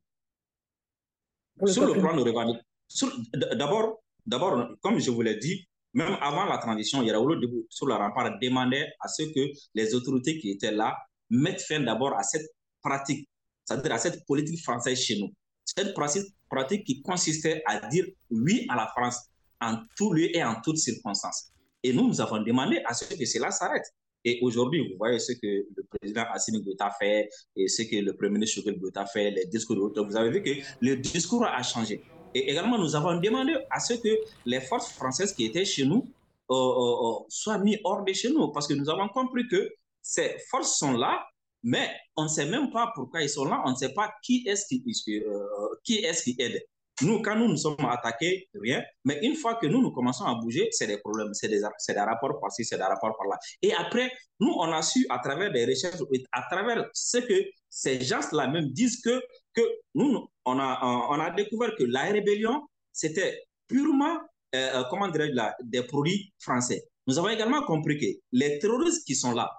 Sur 1.66 1.88
le 1.88 1.94
plan 1.94 2.16
de 2.16 2.22
revendications, 2.22 3.10
d'abord, 3.34 4.04
d'abord, 4.26 4.68
comme 4.82 5.00
je 5.00 5.10
vous 5.10 5.22
l'ai 5.22 5.38
dit, 5.38 5.68
même 5.94 6.18
avant 6.22 6.46
la 6.46 6.58
transition, 6.60 7.04
Yerawolo 7.04 7.40
Debout 7.40 7.66
sur 7.70 7.88
la 7.88 7.98
rempart 7.98 8.38
demandait 8.40 8.92
à 9.00 9.08
ce 9.08 9.24
que 9.24 9.52
les 9.74 9.94
autorités 9.96 10.38
qui 10.38 10.52
étaient 10.52 10.72
là 10.72 10.96
mettent 11.30 11.62
fin 11.62 11.80
d'abord 11.80 12.14
à 12.18 12.24
cette 12.24 12.50
pratique, 12.82 13.28
c'est-à-dire 13.66 13.94
à 13.94 13.98
cette 13.98 14.26
politique 14.26 14.62
française 14.64 15.00
chez 15.00 15.20
nous 15.20 15.30
cette 15.76 15.94
pratique 15.94 16.84
qui 16.84 17.02
consistait 17.02 17.62
à 17.66 17.88
dire 17.88 18.06
oui 18.30 18.66
à 18.70 18.76
la 18.76 18.88
France 18.88 19.18
en 19.62 19.78
tout 19.96 20.14
lieu 20.14 20.36
et 20.36 20.44
en 20.44 20.56
toutes 20.62 20.78
circonstances. 20.78 21.52
Et 21.82 21.94
nous, 21.94 22.08
nous 22.08 22.22
avons 22.22 22.42
demandé 22.42 22.82
à 22.86 22.94
ce 22.94 23.14
que 23.14 23.26
cela 23.26 23.52
s'arrête. 23.52 23.86
Et 24.26 24.40
aujourd'hui, 24.42 24.80
vous 24.88 24.98
voyez 24.98 25.20
ce 25.20 25.34
que 25.34 25.68
le 25.76 25.84
président 25.90 26.24
Assimi 26.32 26.62
Goïta 26.62 26.90
fait 26.98 27.30
et 27.58 27.68
ce 27.68 27.84
que 27.84 27.98
le 27.98 28.16
premier 28.16 28.34
ministre 28.34 28.62
Choguel 28.62 28.80
Goïta 28.80 29.06
fait, 29.06 29.32
les 29.32 29.46
discours 29.48 29.92
de 29.92 30.02
Vous 30.02 30.16
avez 30.16 30.30
vu 30.30 30.42
que 30.42 30.52
le 30.80 30.96
discours 30.96 31.46
a 31.46 31.62
changé. 31.62 32.02
Et 32.34 32.50
également, 32.52 32.78
nous 32.78 32.96
avons 32.96 33.20
demandé 33.20 33.54
à 33.70 33.80
ce 33.80 33.96
que 33.96 34.10
les 34.46 34.62
forces 34.62 34.92
françaises 34.94 35.34
qui 35.34 35.46
étaient 35.46 35.66
chez 35.66 35.86
nous 35.86 36.10
euh, 36.50 36.56
euh, 36.56 37.20
euh, 37.20 37.26
soient 37.28 37.58
mises 37.58 37.80
hors 37.84 38.04
de 38.04 38.14
chez 38.14 38.30
nous 38.30 38.50
parce 38.52 38.68
que 38.68 38.74
nous 38.74 38.90
avons 38.90 39.08
compris 39.10 39.48
que 39.48 39.70
ces 40.02 40.38
forces 40.50 40.78
sont 40.78 40.94
là 40.94 41.26
mais 41.64 41.90
on 42.16 42.24
ne 42.24 42.28
sait 42.28 42.46
même 42.46 42.70
pas 42.72 42.92
pourquoi 42.94 43.22
ils 43.22 43.30
sont 43.30 43.46
là, 43.46 43.62
on 43.66 43.72
ne 43.72 43.76
sait 43.76 43.94
pas 43.94 44.14
qui 44.22 44.46
est-ce 44.48 44.68
qui, 44.68 44.84
euh, 45.24 45.48
qui, 45.84 46.00
est 46.00 46.24
qui 46.24 46.36
aide. 46.40 46.62
Nous, 47.02 47.22
quand 47.22 47.36
nous 47.36 47.48
nous 47.48 47.58
sommes 47.58 47.76
attaqués, 47.90 48.48
rien. 48.54 48.84
Mais 49.04 49.20
une 49.24 49.36
fois 49.36 49.56
que 49.56 49.66
nous, 49.66 49.82
nous 49.82 49.92
commençons 49.92 50.26
à 50.26 50.36
bouger, 50.36 50.68
c'est 50.72 50.86
des 50.86 51.00
problèmes, 51.00 51.34
c'est 51.34 51.48
des, 51.48 51.62
des 51.62 52.00
rapports 52.00 52.40
par-ci, 52.40 52.64
c'est 52.64 52.78
des 52.78 52.84
rapports 52.84 53.18
par-là. 53.18 53.40
Et 53.62 53.74
après, 53.74 54.12
nous, 54.40 54.54
on 54.60 54.72
a 54.72 54.82
su, 54.84 55.06
à 55.10 55.18
travers 55.20 55.52
des 55.52 55.66
recherches, 55.66 56.00
à 56.32 56.44
travers 56.52 56.88
ce 56.94 57.18
que 57.18 57.34
ces 57.70 58.00
gens-là 58.02 58.48
même 58.48 58.70
disent 58.70 59.02
que, 59.02 59.22
que 59.56 59.62
nous, 59.96 60.28
on 60.46 60.60
a, 60.60 61.08
on 61.10 61.20
a 61.20 61.32
découvert 61.32 61.74
que 61.76 61.84
la 61.84 62.04
rébellion, 62.04 62.62
c'était 62.92 63.42
purement, 63.68 64.20
euh, 64.54 64.82
euh 64.82 64.84
comment 64.90 65.08
dirais-je, 65.08 65.66
des 65.68 65.82
produits 65.84 66.32
français. 66.40 66.84
Nous 67.08 67.18
avons 67.18 67.30
également 67.30 67.64
compris 67.64 67.98
que 67.98 68.06
les 68.32 68.60
terroristes 68.60 69.06
qui 69.06 69.16
sont 69.16 69.32
là, 69.32 69.50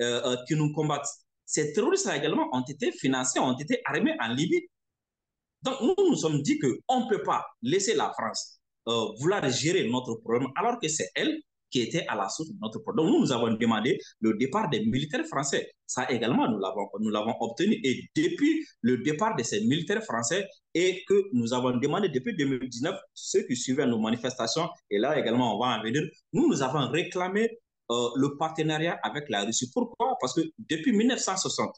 euh, 0.00 0.20
euh 0.24 0.36
qui 0.46 0.54
nous 0.54 0.72
combattent, 0.72 1.08
ces 1.46 1.72
terroristes 1.72 2.08
également 2.14 2.48
ont 2.52 2.62
été 2.62 2.92
financés, 2.92 3.38
ont 3.38 3.56
été 3.56 3.80
armés 3.84 4.14
en 4.20 4.28
Libye. 4.28 4.66
Donc 5.62 5.80
nous 5.80 5.94
nous 6.10 6.16
sommes 6.16 6.42
dit 6.42 6.58
qu'on 6.58 7.04
ne 7.04 7.08
peut 7.08 7.22
pas 7.22 7.44
laisser 7.62 7.94
la 7.94 8.12
France 8.12 8.60
euh, 8.88 9.06
vouloir 9.20 9.48
gérer 9.48 9.88
notre 9.88 10.14
problème 10.16 10.48
alors 10.56 10.78
que 10.78 10.88
c'est 10.88 11.08
elle 11.14 11.40
qui 11.74 11.80
était 11.80 12.06
à 12.06 12.14
la 12.14 12.28
source 12.28 12.50
de 12.50 12.56
notre 12.62 12.78
problème. 12.78 13.06
Donc 13.06 13.14
nous, 13.14 13.20
nous 13.20 13.32
avons 13.32 13.52
demandé 13.52 13.98
le 14.20 14.34
départ 14.34 14.70
des 14.70 14.84
militaires 14.86 15.26
français. 15.26 15.72
Ça 15.86 16.08
également, 16.08 16.48
nous 16.48 16.58
l'avons, 16.60 16.88
nous 17.00 17.10
l'avons 17.10 17.34
obtenu. 17.40 17.80
Et 17.82 18.08
depuis 18.14 18.64
le 18.82 18.98
départ 18.98 19.34
de 19.34 19.42
ces 19.42 19.60
militaires 19.62 20.04
français 20.04 20.46
et 20.72 21.02
que 21.08 21.14
nous 21.32 21.52
avons 21.52 21.76
demandé 21.78 22.08
depuis 22.10 22.36
2019, 22.36 22.94
ceux 23.12 23.42
qui 23.42 23.56
suivaient 23.56 23.86
nos 23.86 23.98
manifestations, 23.98 24.68
et 24.88 24.98
là 24.98 25.18
également 25.18 25.56
on 25.56 25.58
va 25.58 25.76
en 25.76 25.82
venir, 25.82 26.02
nous, 26.32 26.48
nous 26.48 26.62
avons 26.62 26.88
réclamé 26.90 27.48
euh, 27.90 28.08
le 28.16 28.36
partenariat 28.36 28.98
avec 29.02 29.28
la 29.28 29.44
Russie. 29.44 29.70
Pourquoi? 29.72 30.16
Parce 30.20 30.34
que 30.34 30.40
depuis 30.58 30.92
1960, 30.92 31.74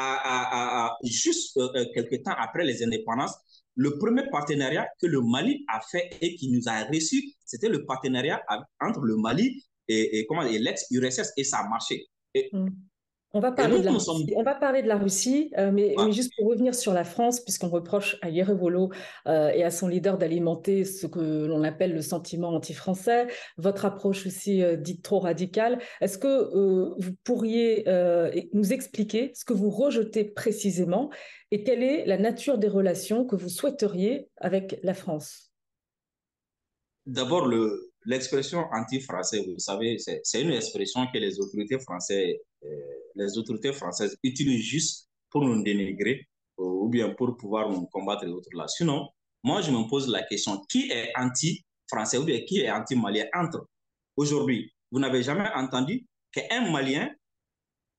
à, 0.00 0.96
juste 1.02 1.56
euh, 1.56 1.68
euh, 1.74 1.84
quelques 1.92 2.22
temps 2.22 2.34
après 2.38 2.64
les 2.64 2.84
indépendances, 2.84 3.34
le 3.74 3.98
premier 3.98 4.28
partenariat 4.30 4.86
que 5.00 5.06
le 5.06 5.20
Mali 5.20 5.64
a 5.68 5.80
fait 5.80 6.10
et 6.20 6.36
qui 6.36 6.50
nous 6.50 6.68
a 6.68 6.84
reçus, 6.84 7.32
c'était 7.44 7.68
le 7.68 7.84
partenariat 7.84 8.40
entre 8.80 9.00
le 9.00 9.16
Mali 9.16 9.64
et 9.88 10.26
l'ex-URSS 10.30 11.32
et 11.36 11.44
ça 11.44 11.58
a 11.58 11.68
marché. 11.68 12.06
Et 12.34 12.50
mm. 12.52 12.68
On 13.34 13.40
va, 13.40 13.52
parler 13.52 13.80
de 13.80 13.84
la 13.84 13.92
Russie. 13.92 14.32
on 14.36 14.42
va 14.42 14.54
parler 14.54 14.82
de 14.82 14.88
la 14.88 14.96
Russie, 14.96 15.52
mais, 15.72 15.94
juste 16.10 16.32
pour 16.36 16.48
revenir 16.48 16.74
sur 16.74 16.94
la 16.94 17.04
France, 17.04 17.40
puisqu'on 17.40 17.68
reproche 17.68 18.16
à 18.22 18.30
Yerevolo 18.30 18.90
euh, 19.26 19.50
et 19.50 19.62
à 19.64 19.70
son 19.70 19.86
leader 19.86 20.16
d'alimenter 20.16 20.86
ce 20.86 21.06
que 21.06 21.44
l'on 21.44 21.62
appelle 21.62 21.92
le 21.92 22.00
sentiment 22.00 22.48
anti-français, 22.48 23.26
votre 23.58 23.84
approche 23.84 24.26
aussi 24.26 24.62
euh, 24.62 24.76
dite 24.76 25.02
trop 25.02 25.18
radicale, 25.18 25.78
est-ce 26.00 26.16
que 26.16 26.26
euh, 26.26 26.94
vous 26.96 27.12
pourriez 27.22 27.84
nous 28.54 28.72
expliquer 28.72 29.32
ce 29.34 29.44
que 29.44 29.52
vous 29.52 29.70
rejetez 29.70 30.24
précisément 30.24 31.10
et 31.50 31.64
quelle 31.64 31.82
est 31.82 32.06
la 32.06 32.16
nature 32.16 32.56
des 32.56 32.68
relations 32.68 33.26
que 33.26 33.36
vous 33.36 33.48
souhaiteriez 33.48 34.28
avec 34.38 34.80
la 34.82 34.94
France? 34.94 35.52
D'abord, 37.06 37.46
le, 37.46 37.90
l'expression 38.04 38.64
anti-français, 38.72 39.44
vous 39.46 39.58
savez, 39.58 39.98
c'est 39.98 40.40
une 40.40 40.52
expression 40.52 41.06
que 41.12 41.18
les 41.18 41.38
autorités 41.40 41.78
françaises, 41.78 42.36
euh, 42.36 42.38
les 43.14 43.36
autorités 43.38 43.72
françaises 43.72 44.16
utilisent 44.22 44.64
juste 44.64 45.08
pour 45.30 45.44
nous 45.44 45.62
dénigrer 45.62 46.28
euh, 46.58 46.64
ou 46.64 46.88
bien 46.88 47.10
pour 47.10 47.36
pouvoir 47.36 47.70
nous 47.70 47.86
combattre 47.86 48.24
et 48.24 48.28
autres 48.28 48.48
là. 48.54 48.66
Sinon, 48.68 49.08
moi, 49.44 49.60
je 49.60 49.70
me 49.70 49.88
pose 49.88 50.08
la 50.08 50.22
question, 50.22 50.60
qui 50.68 50.90
est 50.90 51.12
anti-français 51.16 52.18
ou 52.18 52.24
bien 52.24 52.40
qui 52.44 52.60
est 52.60 52.70
anti-malien 52.70 53.26
entre? 53.34 53.68
Aujourd'hui 54.16 54.72
Vous 54.90 54.98
n'avez 54.98 55.22
jamais 55.22 55.48
entendu 55.54 56.06
qu'un 56.32 56.70
Malien 56.72 57.08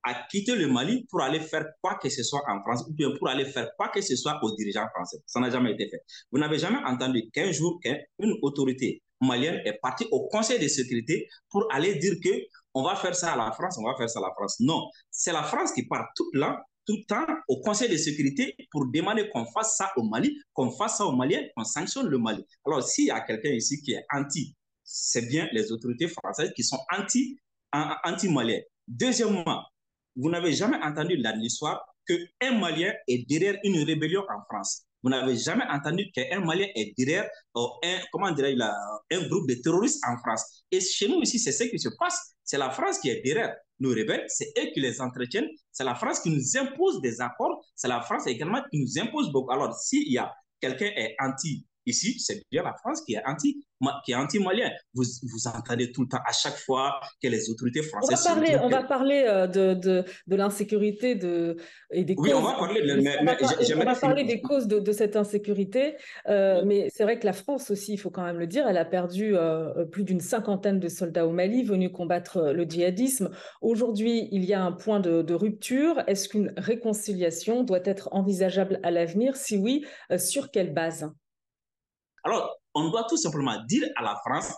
a 0.04 0.28
quitté 0.30 0.56
le 0.56 0.68
Mali 0.68 1.06
pour 1.10 1.22
aller 1.22 1.40
faire 1.40 1.66
quoi 1.82 1.96
que 1.96 2.10
ce 2.10 2.24
soit 2.24 2.42
en 2.48 2.62
France 2.62 2.86
ou 2.88 2.94
bien 2.94 3.12
pour 3.18 3.30
aller 3.30 3.46
faire 3.46 3.70
quoi 3.78 3.90
que 3.90 4.02
ce 4.02 4.16
soit 4.16 4.38
aux 4.44 4.56
dirigeants 4.56 4.88
français? 4.94 5.18
Ça 5.26 5.40
n'a 5.40 5.50
jamais 5.50 5.74
été 5.74 5.90
fait. 5.90 6.02
Vous 6.32 6.40
n'avez 6.40 6.58
jamais 6.58 6.80
entendu 6.86 7.30
qu'un 7.32 7.52
jour 7.52 7.80
qu'une 7.82 8.36
autorité 8.42 9.02
malienne 9.22 9.62
est 9.66 9.80
partie 9.82 10.08
au 10.12 10.28
Conseil 10.28 10.60
de 10.60 10.68
sécurité 10.68 11.28
pour 11.50 11.66
aller 11.74 11.96
dire 11.96 12.16
que 12.24 12.30
on 12.74 12.84
va 12.84 12.96
faire 12.96 13.16
ça 13.16 13.34
à 13.34 13.38
la 13.38 13.52
France, 13.52 13.78
on 13.78 13.84
va 13.84 13.96
faire 13.98 14.10
ça 14.10 14.20
à 14.20 14.24
la 14.24 14.32
France. 14.34 14.58
Non, 14.60 14.90
c'est 15.10 15.32
la 15.32 15.44
France 15.44 15.72
qui 15.74 15.88
part 15.88 16.08
tout 16.16 16.30
là, 16.34 16.64
tout 16.86 16.96
le 16.98 17.06
temps 17.06 17.26
au 17.48 17.62
Conseil 17.62 17.90
de 17.90 17.98
sécurité 17.98 18.56
pour 18.72 18.86
demander 18.88 19.30
qu'on 19.30 19.46
fasse 19.46 19.76
ça 19.78 19.92
au 19.98 20.04
Mali, 20.04 20.38
qu'on 20.54 20.72
fasse 20.72 20.98
ça 20.98 21.06
au 21.06 21.12
Maliens, 21.12 21.42
qu'on 21.56 21.64
sanctionne 21.64 22.08
le 22.08 22.18
Mali. 22.18 22.44
Alors, 22.66 22.84
s'il 22.84 23.06
y 23.06 23.12
a 23.12 23.22
quelqu'un 23.22 23.50
ici 23.50 23.82
qui 23.82 23.94
est 23.94 24.06
anti, 24.14 24.56
c'est 24.84 25.28
bien 25.28 25.48
les 25.52 25.72
autorités 25.72 26.08
françaises 26.08 26.52
qui 26.56 26.64
sont 26.64 26.80
anti, 26.98 27.40
anti-maliens. 27.72 28.62
Deuxièmement, 28.88 29.64
vous 30.16 30.30
n'avez 30.30 30.54
jamais 30.54 30.78
entendu 30.84 31.16
l'histoire 31.16 31.86
qu'un 32.08 32.58
Malien 32.60 32.92
est 33.08 33.30
derrière 33.30 33.58
une 33.64 33.84
rébellion 33.84 34.24
en 34.30 34.42
France. 34.50 34.89
Vous 35.02 35.10
n'avez 35.10 35.38
jamais 35.38 35.64
entendu 35.70 36.12
qu'un 36.12 36.42
Malien 36.42 36.68
est 36.76 36.94
derrière 36.98 37.30
euh, 37.56 37.62
un, 37.84 38.00
comment 38.12 38.32
dirais 38.32 38.56
un 38.60 39.28
groupe 39.28 39.48
de 39.48 39.56
terroristes 39.56 40.04
en 40.08 40.18
France. 40.18 40.64
Et 40.72 40.82
chez 40.82 41.08
nous 41.08 41.22
ici, 41.22 41.40
c'est 41.40 41.52
ce 41.52 41.64
qui 41.64 41.80
se 41.80 41.90
passe. 41.98 42.36
C'est 42.44 42.58
la 42.58 42.70
France 42.70 43.00
qui 43.00 43.10
est 43.10 43.22
derrière 43.22 43.56
nos 43.80 43.90
rebelles, 43.90 44.26
c'est 44.28 44.52
eux 44.58 44.72
qui 44.74 44.82
les 44.82 45.00
entretiennent, 45.00 45.48
c'est 45.72 45.84
la 45.84 45.96
France 45.96 46.20
qui 46.20 46.30
nous 46.32 46.58
impose 46.58 47.00
des 47.02 47.22
accords, 47.22 47.64
c'est 47.76 47.88
la 47.88 48.02
France 48.02 48.28
également 48.28 48.62
qui 48.72 48.80
nous 48.82 49.00
impose 49.00 49.32
beaucoup. 49.32 49.52
Alors, 49.52 49.74
s'il 49.76 50.12
y 50.12 50.18
a 50.18 50.34
quelqu'un 50.60 50.88
est 50.96 51.16
anti 51.20 51.66
Ici, 51.90 52.20
c'est 52.20 52.44
bien 52.52 52.62
la 52.62 52.76
France 52.82 53.02
qui 53.02 53.14
est 53.16 53.26
anti, 53.26 53.66
qui 54.06 54.12
est 54.12 54.16
anti-malien. 54.16 54.70
Vous, 54.94 55.04
vous 55.32 55.48
entendez 55.48 55.92
tout 55.92 56.04
le 56.04 56.08
temps, 56.08 56.24
à 56.24 56.32
chaque 56.32 56.58
fois 56.58 57.00
que 57.22 57.28
les 57.28 57.50
autorités 57.50 57.82
françaises. 57.82 58.24
On 58.28 58.30
va 58.30 58.36
parler, 58.36 58.58
on 58.62 58.70
va 58.70 58.84
parler 58.84 59.24
euh, 59.28 59.48
de, 59.48 59.74
de, 59.74 60.06
de 60.28 60.36
l'insécurité 60.36 61.16
de, 61.16 61.58
et 61.92 62.04
des 62.04 62.14
oui, 62.16 62.30
causes. 62.30 62.40
on 62.40 62.44
va 62.44 62.54
parler, 62.54 62.82
de, 62.82 63.02
mais, 63.02 63.18
on 63.22 63.84
va, 63.84 63.96
parler 63.96 64.24
des 64.24 64.40
causes 64.40 64.68
de, 64.68 64.78
de 64.78 64.92
cette 64.92 65.16
insécurité. 65.16 65.96
Euh, 66.28 66.62
mais 66.64 66.90
c'est 66.94 67.04
vrai 67.04 67.18
que 67.18 67.26
la 67.26 67.34
France 67.34 67.72
aussi, 67.72 67.94
il 67.94 67.98
faut 67.98 68.12
quand 68.12 68.24
même 68.24 68.38
le 68.38 68.46
dire, 68.46 68.68
elle 68.68 68.78
a 68.78 68.86
perdu 68.86 69.36
euh, 69.36 69.86
plus 69.86 70.04
d'une 70.04 70.22
cinquantaine 70.22 70.80
de 70.80 70.90
soldats 70.90 71.26
au 71.26 71.32
Mali 71.32 71.64
venus 71.64 71.92
combattre 71.92 72.52
le 72.54 72.64
djihadisme. 72.66 73.32
Aujourd'hui, 73.62 74.30
il 74.32 74.46
y 74.46 74.54
a 74.54 74.62
un 74.62 74.74
point 74.74 75.00
de, 75.00 75.24
de 75.24 75.34
rupture. 75.34 76.04
Est-ce 76.06 76.30
qu'une 76.30 76.54
réconciliation 76.56 77.64
doit 77.64 77.82
être 77.84 78.10
envisageable 78.12 78.80
à 78.84 78.92
l'avenir? 78.92 79.36
Si 79.36 79.58
oui, 79.58 79.86
sur 80.18 80.52
quelle 80.52 80.72
base? 80.72 81.10
Alors, 82.24 82.58
on 82.74 82.90
doit 82.90 83.06
tout 83.10 83.18
simplement 83.18 83.64
dire 83.66 83.88
à 83.96 84.04
la 84.04 84.16
France 84.26 84.54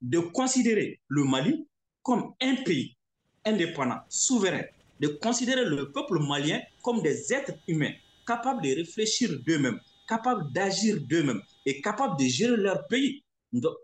de 0.00 0.18
considérer 0.18 1.00
le 1.08 1.24
Mali 1.24 1.66
comme 2.02 2.34
un 2.40 2.56
pays 2.64 2.96
indépendant, 3.44 4.00
souverain, 4.08 4.62
de 5.00 5.08
considérer 5.08 5.64
le 5.64 5.90
peuple 5.92 6.18
malien 6.20 6.60
comme 6.82 7.02
des 7.02 7.32
êtres 7.32 7.54
humains 7.68 7.92
capables 8.26 8.62
de 8.62 8.74
réfléchir 8.74 9.30
d'eux-mêmes, 9.44 9.80
capables 10.08 10.52
d'agir 10.52 10.98
d'eux-mêmes 11.00 11.42
et 11.66 11.80
capables 11.80 12.18
de 12.18 12.24
gérer 12.24 12.56
leur 12.56 12.86
pays 12.86 13.24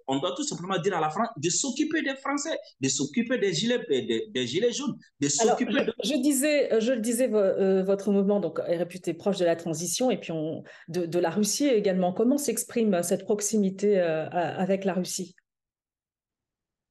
on 0.06 0.18
doit 0.18 0.34
tout 0.34 0.44
simplement 0.44 0.78
dire 0.78 0.96
à 0.96 1.00
la 1.00 1.10
France 1.10 1.28
de 1.36 1.50
s'occuper 1.50 2.02
des 2.02 2.16
Français, 2.16 2.56
de 2.80 2.88
s'occuper 2.88 3.38
des 3.38 3.52
gilets, 3.52 3.84
des, 3.88 4.46
gilets 4.46 4.72
jaunes, 4.72 4.96
de 5.20 5.28
s'occuper 5.28 5.84
de... 5.84 5.92
Je 6.04 6.14
disais, 6.20 6.80
je 6.80 6.92
le 6.92 7.00
disais, 7.00 7.30
euh, 7.32 7.82
votre 7.82 8.10
mouvement 8.10 8.40
donc, 8.40 8.60
est 8.66 8.76
réputé 8.76 9.14
proche 9.14 9.38
de 9.38 9.44
la 9.44 9.56
transition 9.56 10.10
et 10.10 10.18
puis 10.18 10.32
on, 10.32 10.62
de, 10.88 11.18
la 11.18 11.30
Russie 11.30 11.66
également. 11.66 12.12
Comment 12.12 12.38
s'exprime 12.38 13.02
cette 13.02 13.24
proximité 13.24 13.98
euh, 14.00 14.28
avec 14.30 14.84
la 14.84 14.94
Russie? 14.94 15.34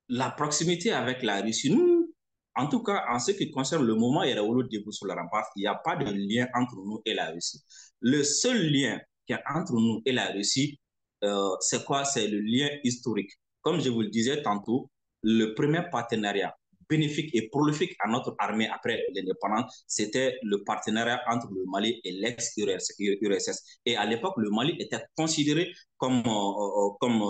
La 0.10 0.30
proximité 0.30 0.92
avec 0.92 1.24
la 1.24 1.42
Russie, 1.42 1.70
nous, 1.70 2.14
en 2.56 2.68
tout 2.68 2.82
cas, 2.82 3.06
en 3.10 3.20
ce 3.20 3.32
qui 3.32 3.52
concerne 3.52 3.86
le 3.86 3.96
moment 3.96 4.24
Yereolo 4.24 4.64
debout 4.64 4.92
sur 4.92 5.06
la 5.06 5.16
rempart, 5.16 5.46
il 5.56 5.62
n'y 5.62 5.68
a 5.68 5.76
pas 5.76 5.96
de 5.96 6.06
lien 6.06 6.48
entre 6.56 6.76
nous 6.76 7.02
et 7.06 7.14
la 7.14 7.30
Russie. 7.32 7.62
Le 8.00 8.24
seul 8.24 8.72
lien 8.72 9.00
qui 9.26 9.34
est 9.34 9.44
entre 9.54 9.74
nous 9.74 10.02
et 10.06 10.12
la 10.12 10.28
Russie, 10.28 10.80
euh, 11.24 11.50
c'est 11.60 11.84
quoi? 11.86 12.06
C'est 12.06 12.28
le 12.28 12.40
lien 12.40 12.70
historique. 12.84 13.32
Comme 13.62 13.82
je 13.82 13.90
vous 13.90 14.02
le 14.02 14.10
disais 14.10 14.42
tantôt, 14.42 14.90
le 15.24 15.54
premier 15.54 15.82
partenariat 15.92 16.56
bénéfique 16.90 17.36
et 17.36 17.50
prolifique 17.50 17.96
à 18.00 18.08
notre 18.10 18.34
armée 18.40 18.70
après 18.70 19.04
l'indépendance, 19.14 19.84
c'était 19.88 20.38
le 20.44 20.64
partenariat 20.64 21.22
entre 21.28 21.48
le 21.52 21.66
Mali 21.66 22.00
et 22.04 22.12
l'ex-URSS. 22.14 23.80
Et 23.86 23.98
à 23.98 24.06
l'époque, 24.06 24.36
le 24.38 24.50
Mali 24.50 24.76
était 24.80 25.04
considéré 25.18 25.74
comme, 25.98 26.24
euh, 26.26 26.30
euh, 26.30 26.90
comme 27.02 27.24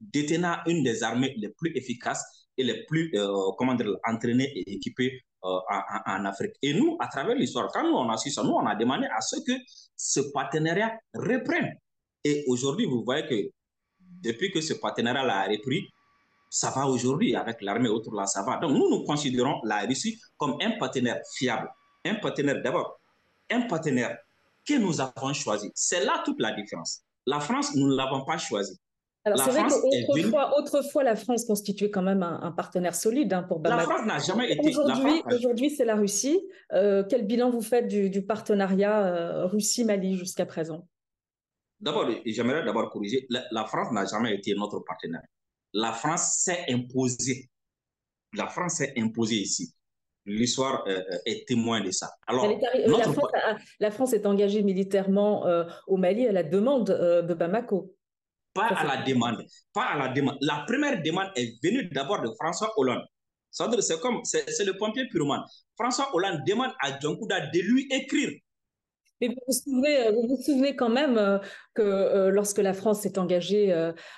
détenant 0.00 0.56
une 0.66 0.82
des 0.82 1.02
armées 1.02 1.34
les 1.38 1.48
plus 1.48 1.72
efficaces 1.74 2.22
et 2.58 2.64
les 2.64 2.84
plus, 2.84 3.14
comment 3.56 3.74
dire, 3.74 3.96
entraînées 4.04 4.52
et 4.54 4.74
équipées 4.74 5.22
en, 5.40 5.60
en, 6.06 6.24
Afrique. 6.26 6.52
Et 6.60 6.74
nous, 6.74 6.96
à 7.00 7.06
travers 7.06 7.34
l'histoire, 7.34 7.68
quand 7.72 7.82
nous 7.82 7.94
on 7.94 8.10
a 8.10 8.16
su 8.18 8.30
ça, 8.30 8.42
nous 8.42 8.50
on 8.50 8.66
a 8.66 8.74
demandé 8.74 9.06
à 9.06 9.20
ce 9.22 9.36
que 9.40 9.52
ce 9.96 10.20
partenariat 10.32 10.98
reprenne. 11.14 11.78
Et 12.24 12.44
aujourd'hui, 12.46 12.86
vous 12.86 13.02
voyez 13.04 13.26
que 13.26 13.50
depuis 14.22 14.50
que 14.50 14.60
ce 14.60 14.74
partenariat 14.74 15.22
a 15.22 15.48
repris, 15.48 15.88
ça 16.48 16.70
va 16.70 16.86
aujourd'hui 16.86 17.34
avec 17.34 17.62
l'armée 17.62 17.88
autour 17.88 18.14
là, 18.14 18.26
ça 18.26 18.42
va. 18.42 18.58
Donc 18.58 18.72
nous, 18.72 18.90
nous 18.90 19.04
considérons 19.04 19.60
la 19.64 19.80
Russie 19.80 20.20
comme 20.36 20.56
un 20.60 20.72
partenaire 20.78 21.20
fiable. 21.34 21.68
Un 22.04 22.16
partenaire, 22.16 22.62
d'abord, 22.62 23.00
un 23.50 23.62
partenaire 23.62 24.18
que 24.66 24.74
nous 24.74 25.00
avons 25.00 25.32
choisi. 25.32 25.70
C'est 25.74 26.04
là 26.04 26.22
toute 26.24 26.40
la 26.40 26.52
différence. 26.52 27.02
La 27.26 27.40
France, 27.40 27.74
nous 27.74 27.88
ne 27.88 27.96
l'avons 27.96 28.24
pas 28.24 28.38
choisi. 28.38 28.78
Alors 29.24 29.38
c'est 29.38 29.50
vrai 29.50 29.62
qu'autrefois, 29.68 30.58
autrefois, 30.58 31.04
la 31.04 31.14
France 31.14 31.44
constituait 31.44 31.90
quand 31.90 32.02
même 32.02 32.24
un, 32.24 32.50
partenaire 32.50 32.94
solide 32.94 33.32
hein, 33.32 33.44
pour 33.44 33.60
Bamako. 33.60 33.88
La 33.88 33.96
France 33.96 34.06
n'a 34.06 34.18
jamais 34.18 34.52
été. 34.52 34.68
Aujourd'hui, 34.68 35.22
aujourd'hui 35.26 35.70
c'est 35.70 35.84
la 35.84 35.94
Russie. 35.94 36.40
Euh, 36.72 37.04
quel 37.08 37.24
bilan 37.24 37.50
vous 37.50 37.62
faites 37.62 37.86
du, 37.86 38.26
partenariat 38.26 39.04
euh, 39.04 39.46
Russie-Mali 39.46 40.16
jusqu'à 40.16 40.44
présent? 40.44 40.88
D'abord, 41.82 42.08
j'aimerais 42.24 42.64
d'abord 42.64 42.90
corriger, 42.90 43.26
la, 43.28 43.64
France 43.64 43.90
n'a 43.90 44.06
jamais 44.06 44.36
été 44.36 44.54
notre 44.54 44.78
partenaire. 44.78 45.26
La 45.72 45.92
France 45.92 46.36
s'est 46.44 46.64
imposée. 46.70 47.50
La 48.34 48.46
France 48.46 48.74
s'est 48.74 48.94
imposée 48.96 49.40
ici. 49.40 49.74
L'histoire 50.24 50.84
euh, 50.86 51.00
euh, 51.00 51.18
est 51.26 51.48
témoin 51.48 51.80
de 51.80 51.90
ça. 51.90 52.08
Alors, 52.28 52.46
la, 53.80 53.90
France 53.90 54.12
est 54.12 54.24
engagée 54.26 54.62
militairement 54.62 55.44
euh, 55.46 55.64
au 55.88 55.96
Mali 55.96 56.24
à 56.28 56.30
la 56.30 56.44
demande 56.44 56.86
de 56.86 57.34
Bamako. 57.34 57.96
Pas 58.54 58.66
à 58.66 58.84
la 58.84 59.02
demande. 59.02 59.44
Pas 59.72 59.86
à 59.86 59.98
la 59.98 60.08
demande. 60.08 60.38
La 60.40 60.64
première 60.68 61.02
demande 61.02 61.32
est 61.34 61.60
venue 61.64 61.88
d'abord 61.88 62.22
de 62.22 62.30
François 62.38 62.72
Hollande. 62.76 63.02
C'est 63.50 64.00
comme, 64.00 64.20
c'est 64.22 64.64
le 64.64 64.76
pompier 64.78 65.08
purement. 65.08 65.44
François 65.76 66.14
Hollande 66.14 66.42
demande 66.46 66.70
à 66.80 66.96
Djonkouda 66.96 67.48
de 67.48 67.58
lui 67.58 67.88
écrire 67.90 68.30
mais 69.22 69.28
vous 69.28 69.40
vous 69.46 69.52
souvenez, 69.52 70.06
euh, 70.06 70.12
vous 70.12 70.28
vous 70.28 70.42
souvenez 70.42 70.74
quand 70.74 70.88
même 70.88 71.16
euh, 71.16 71.38
que 71.74 71.82
euh, 71.82 72.30
lorsque 72.30 72.58
la 72.58 72.72
France 72.72 73.02
s'est 73.02 73.18
engagée 73.18 73.72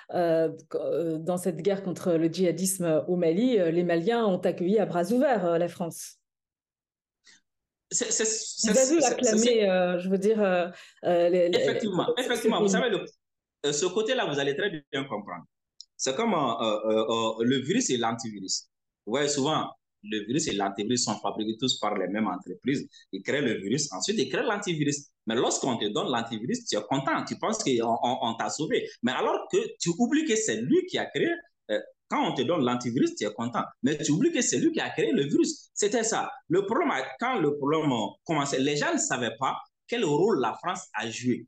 dans 0.09 1.37
cette 1.37 1.57
guerre 1.57 1.83
contre 1.83 2.13
le 2.13 2.27
djihadisme 2.27 3.03
au 3.07 3.15
Mali, 3.15 3.57
les 3.71 3.83
Maliens 3.83 4.25
ont 4.25 4.39
accueilli 4.39 4.79
à 4.79 4.85
bras 4.85 5.11
ouverts 5.11 5.59
la 5.59 5.67
France. 5.67 6.17
vous 7.91 8.69
avez 8.69 9.05
acclamé, 9.05 9.99
je 9.99 10.09
veux 10.09 10.17
dire. 10.17 10.73
effectivement, 11.03 12.07
effectivement. 12.17 12.61
Vous 12.61 12.69
savez, 12.69 12.89
ce 13.63 13.85
côté-là, 13.85 14.25
vous 14.25 14.39
allez 14.39 14.55
très 14.55 14.69
bien 14.69 15.03
comprendre. 15.03 15.45
C'est 15.97 16.15
comme 16.15 16.31
le 16.31 17.57
virus 17.61 17.89
et 17.89 17.97
l'antivirus. 17.97 18.67
Vous 19.05 19.13
voyez, 19.13 19.29
souvent, 19.29 19.69
le 20.09 20.25
virus 20.25 20.47
et 20.47 20.53
l'antivirus 20.53 21.03
sont 21.03 21.19
fabriqués 21.19 21.57
tous 21.59 21.79
par 21.79 21.97
les 21.97 22.07
mêmes 22.07 22.27
entreprises. 22.27 22.87
Ils 23.11 23.21
créent 23.21 23.41
le 23.41 23.59
virus, 23.61 23.91
ensuite 23.91 24.17
ils 24.19 24.29
créent 24.29 24.43
l'antivirus. 24.43 25.07
Mais 25.27 25.35
lorsqu'on 25.35 25.77
te 25.77 25.85
donne 25.85 26.09
l'antivirus, 26.11 26.65
tu 26.65 26.77
es 26.77 26.81
content, 26.87 27.23
tu 27.25 27.37
penses 27.37 27.63
qu'on 27.63 27.97
on, 28.03 28.33
t'a 28.35 28.49
sauvé. 28.49 28.87
Mais 29.03 29.11
alors 29.11 29.47
que 29.51 29.57
tu 29.79 29.89
oublies 29.97 30.25
que 30.25 30.35
c'est 30.35 30.61
lui 30.61 30.85
qui 30.87 30.97
a 30.97 31.05
créé 31.05 31.29
euh, 31.71 31.79
Quand 32.09 32.31
on 32.31 32.33
te 32.33 32.43
donne 32.43 32.63
l'antivirus, 32.63 33.15
tu 33.15 33.25
es 33.25 33.33
content. 33.33 33.63
Mais 33.83 33.97
tu 33.97 34.11
oublies 34.11 34.31
que 34.31 34.41
c'est 34.41 34.59
lui 34.59 34.71
qui 34.71 34.79
a 34.79 34.89
créé 34.89 35.11
le 35.11 35.23
virus. 35.23 35.69
C'était 35.73 36.03
ça. 36.03 36.29
Le 36.49 36.65
problème, 36.65 36.91
quand 37.19 37.39
le 37.39 37.57
problème 37.57 37.89
commençait, 38.23 38.59
les 38.59 38.77
gens 38.77 38.93
ne 38.93 38.99
savaient 38.99 39.35
pas 39.39 39.57
quel 39.87 40.05
rôle 40.05 40.39
la 40.39 40.53
France 40.53 40.87
a 40.93 41.09
joué 41.09 41.47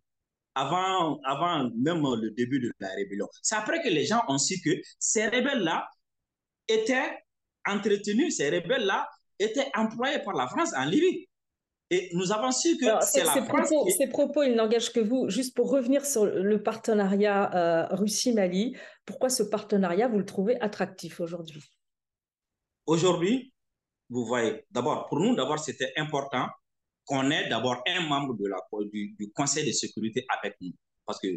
avant, 0.58 1.20
avant 1.24 1.70
même 1.76 2.02
le 2.02 2.32
début 2.32 2.60
de 2.60 2.72
la 2.80 2.90
rébellion. 2.90 3.28
C'est 3.44 3.56
après 3.56 3.82
que 3.82 3.90
les 3.90 4.06
gens 4.06 4.24
ont 4.28 4.40
su 4.40 4.60
que 4.60 4.72
ces 5.00 5.28
rebelles-là 5.28 5.88
étaient 6.68 7.12
entretenus, 7.68 8.38
ces 8.38 8.50
rebelles-là 8.50 9.08
étaient 9.40 9.70
employés 9.76 10.20
par 10.20 10.36
la 10.36 10.48
France 10.48 10.74
en 10.76 10.86
Libye. 10.86 11.28
Et 11.90 12.10
nous 12.14 12.34
avons 12.34 12.52
su 12.52 12.78
que 12.78 12.86
c'est 13.02 13.24
la 13.24 13.32
France 13.32 13.70
propos, 13.70 13.90
Ces 13.98 14.08
propos, 14.08 14.44
ils 14.44 14.56
n'engagent 14.56 14.92
que 14.92 15.00
vous. 15.00 15.30
Juste 15.30 15.56
pour 15.56 15.72
revenir 15.72 16.06
sur 16.06 16.26
le 16.26 16.62
partenariat 16.62 17.56
euh, 17.56 17.96
Russie-Mali, 17.96 18.76
pourquoi 19.06 19.30
ce 19.30 19.44
partenariat, 19.44 20.10
vous 20.10 20.18
le 20.18 20.26
trouvez 20.26 20.60
attractif 20.60 21.22
aujourd'hui? 21.22 21.64
Aujourd'hui, 22.86 23.54
vous 24.10 24.26
voyez, 24.26 24.66
d'abord, 24.72 25.06
pour 25.08 25.20
nous, 25.20 25.34
d'abord, 25.36 25.60
c'était 25.60 25.94
important 25.96 26.48
qu'on 27.06 27.32
ait 27.32 27.48
d'abord 27.48 27.82
un 27.88 28.02
membre 28.02 28.36
de 28.36 28.48
la, 28.48 28.58
du, 28.92 29.32
Conseil 29.34 29.66
de 29.66 29.72
sécurité 29.72 30.26
avec 30.38 30.56
nous. 30.60 30.74
Parce 31.06 31.20
que 31.20 31.28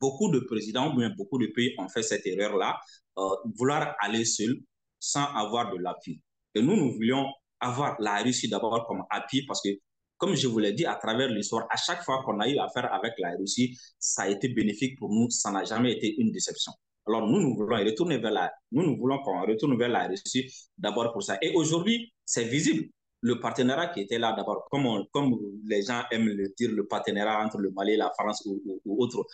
beaucoup 0.00 0.30
de 0.30 0.40
présidents 0.40 0.92
ou 0.92 0.96
bien 0.96 1.10
beaucoup 1.16 1.38
de 1.38 1.46
pays 1.46 1.74
ont 1.78 1.88
fait 1.88 2.02
cette 2.02 2.26
erreur-là, 2.26 2.76
euh, 3.18 3.22
vouloir 3.56 3.94
aller 4.00 4.24
seul 4.24 4.56
sans 4.98 5.24
avoir 5.34 5.72
de 5.72 5.78
l'appui. 5.78 6.20
Et 6.54 6.62
nous, 6.62 6.76
nous 6.76 6.92
voulions 6.92 7.26
avoir 7.60 7.96
la 8.00 8.22
Russie 8.22 8.48
d'abord 8.48 8.86
comme 8.86 9.04
appui 9.10 9.44
parce 9.46 9.62
que, 9.62 9.68
comme 10.16 10.34
je 10.34 10.46
vous 10.48 10.58
l'ai 10.58 10.72
dit 10.72 10.86
à 10.86 10.94
travers 10.94 11.28
l'histoire, 11.28 11.66
à 11.70 11.76
chaque 11.76 12.02
fois 12.02 12.22
qu'on 12.24 12.40
a 12.40 12.48
eu 12.48 12.58
affaire 12.58 12.92
avec 12.92 13.14
la 13.18 13.36
Russie, 13.36 13.78
ça 13.98 14.22
a 14.22 14.28
été 14.28 14.48
bénéfique 14.48 14.98
pour 14.98 15.10
nous, 15.10 15.30
ça 15.30 15.50
n'a 15.50 15.64
jamais 15.64 15.92
été 15.92 16.14
une 16.18 16.32
déception. 16.32 16.72
Alors 17.06 17.26
nous, 17.26 17.40
nous 17.40 17.54
voulons 17.54 17.76
retourner 17.76 18.18
vers 18.18 18.32
la, 18.32 18.52
nous, 18.72 18.82
nous 18.82 18.96
voulons 18.96 19.18
qu'on 19.22 19.40
retourne 19.42 19.78
vers 19.78 19.88
la 19.88 20.08
Russie 20.08 20.50
d'abord 20.76 21.12
pour 21.12 21.22
ça. 21.22 21.38
Et 21.40 21.54
aujourd'hui, 21.54 22.12
c'est 22.24 22.44
visible 22.44 22.88
le 23.20 23.40
partenariat 23.40 23.88
qui 23.88 24.00
était 24.00 24.18
là 24.18 24.32
d'abord, 24.36 24.66
comme, 24.70 25.04
comme 25.12 25.36
les 25.64 25.82
gens 25.82 26.02
aiment 26.10 26.28
le 26.28 26.52
dire, 26.56 26.70
le 26.70 26.86
partenariat 26.86 27.44
entre 27.44 27.58
le 27.58 27.70
Mali 27.70 27.92
et 27.92 27.96
la 27.96 28.12
France 28.18 28.42
ou, 28.46 28.60
ou, 28.84 29.02
autre. 29.02 29.26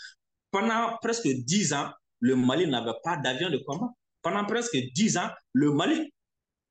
Pendant 0.50 0.96
presque 1.00 1.28
dix 1.28 1.72
ans, 1.72 1.90
le 2.20 2.36
Mali 2.36 2.66
n'avait 2.66 2.92
pas 3.02 3.16
d'avion 3.16 3.50
de 3.50 3.58
combat. 3.58 3.90
Pendant 4.22 4.44
presque 4.44 4.76
dix 4.94 5.16
ans, 5.16 5.28
le 5.52 5.72
Mali, 5.72 6.12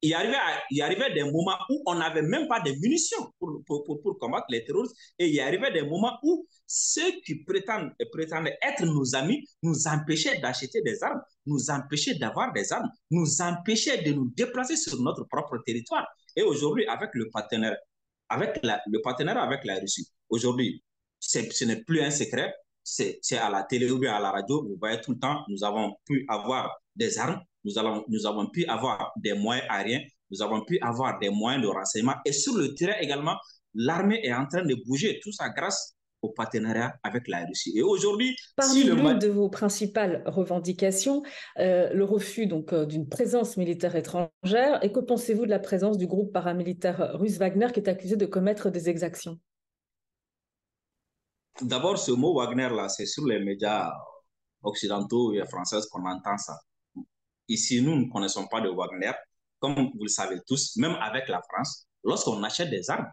il 0.03 0.13
arrivait, 0.13 0.37
il 0.71 0.81
arrivait 0.81 1.13
des 1.13 1.23
moments 1.23 1.57
où 1.69 1.83
on 1.85 1.95
n'avait 1.95 2.23
même 2.23 2.47
pas 2.47 2.59
de 2.59 2.71
munitions 2.81 3.31
pour, 3.39 3.61
pour, 3.85 4.17
combattre 4.17 4.47
les 4.49 4.65
terroristes. 4.65 4.95
Et 5.19 5.27
il 5.27 5.39
arrivait 5.39 5.71
des 5.71 5.83
moments 5.83 6.17
où 6.23 6.47
ceux 6.65 7.11
qui 7.23 7.43
prétendent, 7.43 7.91
prétendaient 8.11 8.57
être 8.63 8.83
nos 8.85 9.15
amis 9.15 9.45
nous 9.61 9.87
empêchaient 9.87 10.39
d'acheter 10.39 10.81
des 10.81 11.03
armes, 11.03 11.21
nous 11.45 11.69
empêchaient 11.69 12.15
d'avoir 12.15 12.51
des 12.51 12.73
armes, 12.73 12.89
nous 13.11 13.41
empêchaient 13.41 14.01
de 14.01 14.13
nous 14.13 14.31
déplacer 14.35 14.75
sur 14.75 14.99
notre 14.99 15.25
propre 15.25 15.59
territoire. 15.65 16.07
Et 16.35 16.41
aujourd'hui, 16.41 16.87
avec 16.87 17.11
le 17.13 17.29
partenaire, 17.29 17.77
avec 18.29 18.59
le 18.63 19.01
partenaire 19.01 19.37
avec 19.37 19.63
la 19.65 19.75
Russie, 19.79 20.09
aujourd'hui, 20.29 20.83
ce 21.19 21.65
n'est 21.65 21.83
plus 21.83 22.01
un 22.01 22.09
secret, 22.09 22.55
c'est 22.83 23.19
à 23.37 23.49
la 23.49 23.63
télé 23.63 23.89
ou 23.91 23.99
bien 23.99 24.13
à 24.13 24.19
la 24.19 24.31
radio, 24.31 24.63
vous 24.63 24.77
voyez 24.79 24.99
tout 25.01 25.11
le 25.11 25.19
temps, 25.19 25.43
nous 25.47 25.63
avons 25.63 25.93
pu 26.05 26.25
avoir 26.27 26.81
des 26.95 27.17
armes, 27.17 27.39
nous, 27.63 27.77
avons, 27.77 28.03
nous 28.07 28.25
avons 28.25 28.47
pu 28.47 28.65
avoir 28.65 29.11
des 29.17 29.33
moyens 29.33 29.65
aériens, 29.69 30.01
nous 30.31 30.41
avons 30.41 30.63
pu 30.65 30.79
avoir 30.81 31.19
des 31.19 31.29
moyens 31.29 31.63
de 31.63 31.67
renseignement. 31.67 32.15
Et 32.25 32.31
sur 32.31 32.55
le 32.57 32.73
terrain 32.73 32.95
également, 32.99 33.35
l'armée 33.73 34.21
est 34.23 34.33
en 34.33 34.47
train 34.47 34.63
de 34.63 34.75
bouger, 34.87 35.19
tout 35.23 35.31
ça 35.31 35.49
grâce 35.49 35.95
au 36.21 36.29
partenariat 36.29 36.93
avec 37.03 37.27
la 37.27 37.45
Russie. 37.45 37.73
Et 37.75 37.81
aujourd'hui, 37.81 38.35
parmi 38.55 38.71
si 38.71 38.83
l'une 38.83 39.17
de 39.17 39.27
vos 39.27 39.49
principales 39.49 40.23
revendications, 40.25 41.23
euh, 41.59 41.91
le 41.93 42.03
refus 42.03 42.45
donc 42.45 42.73
euh, 42.73 42.85
d'une 42.85 43.09
présence 43.09 43.57
militaire 43.57 43.95
étrangère. 43.95 44.83
Et 44.83 44.91
que 44.91 44.99
pensez-vous 44.99 45.45
de 45.45 45.49
la 45.49 45.59
présence 45.59 45.97
du 45.97 46.07
groupe 46.07 46.31
paramilitaire 46.31 47.11
russe 47.15 47.37
Wagner 47.37 47.67
qui 47.73 47.79
est 47.79 47.89
accusé 47.89 48.17
de 48.17 48.25
commettre 48.25 48.69
des 48.69 48.89
exactions? 48.89 49.39
D'abord, 51.61 51.99
ce 51.99 52.11
mot 52.11 52.33
Wagner 52.33 52.69
là, 52.69 52.89
c'est 52.89 53.05
sur 53.05 53.25
les 53.25 53.39
médias 53.39 53.91
occidentaux 54.63 55.33
et 55.33 55.45
français 55.45 55.77
qu'on 55.91 56.05
entend 56.05 56.37
ça. 56.37 56.57
Ici, 57.47 57.81
nous 57.81 57.95
ne 57.95 58.11
connaissons 58.11 58.47
pas 58.47 58.61
de 58.61 58.69
Wagner, 58.69 59.11
comme 59.59 59.75
vous 59.75 60.03
le 60.03 60.07
savez 60.07 60.39
tous, 60.47 60.75
même 60.77 60.95
avec 61.01 61.27
la 61.27 61.41
France. 61.41 61.87
Lorsqu'on 62.03 62.41
achète 62.43 62.69
des 62.69 62.89
armes, 62.89 63.07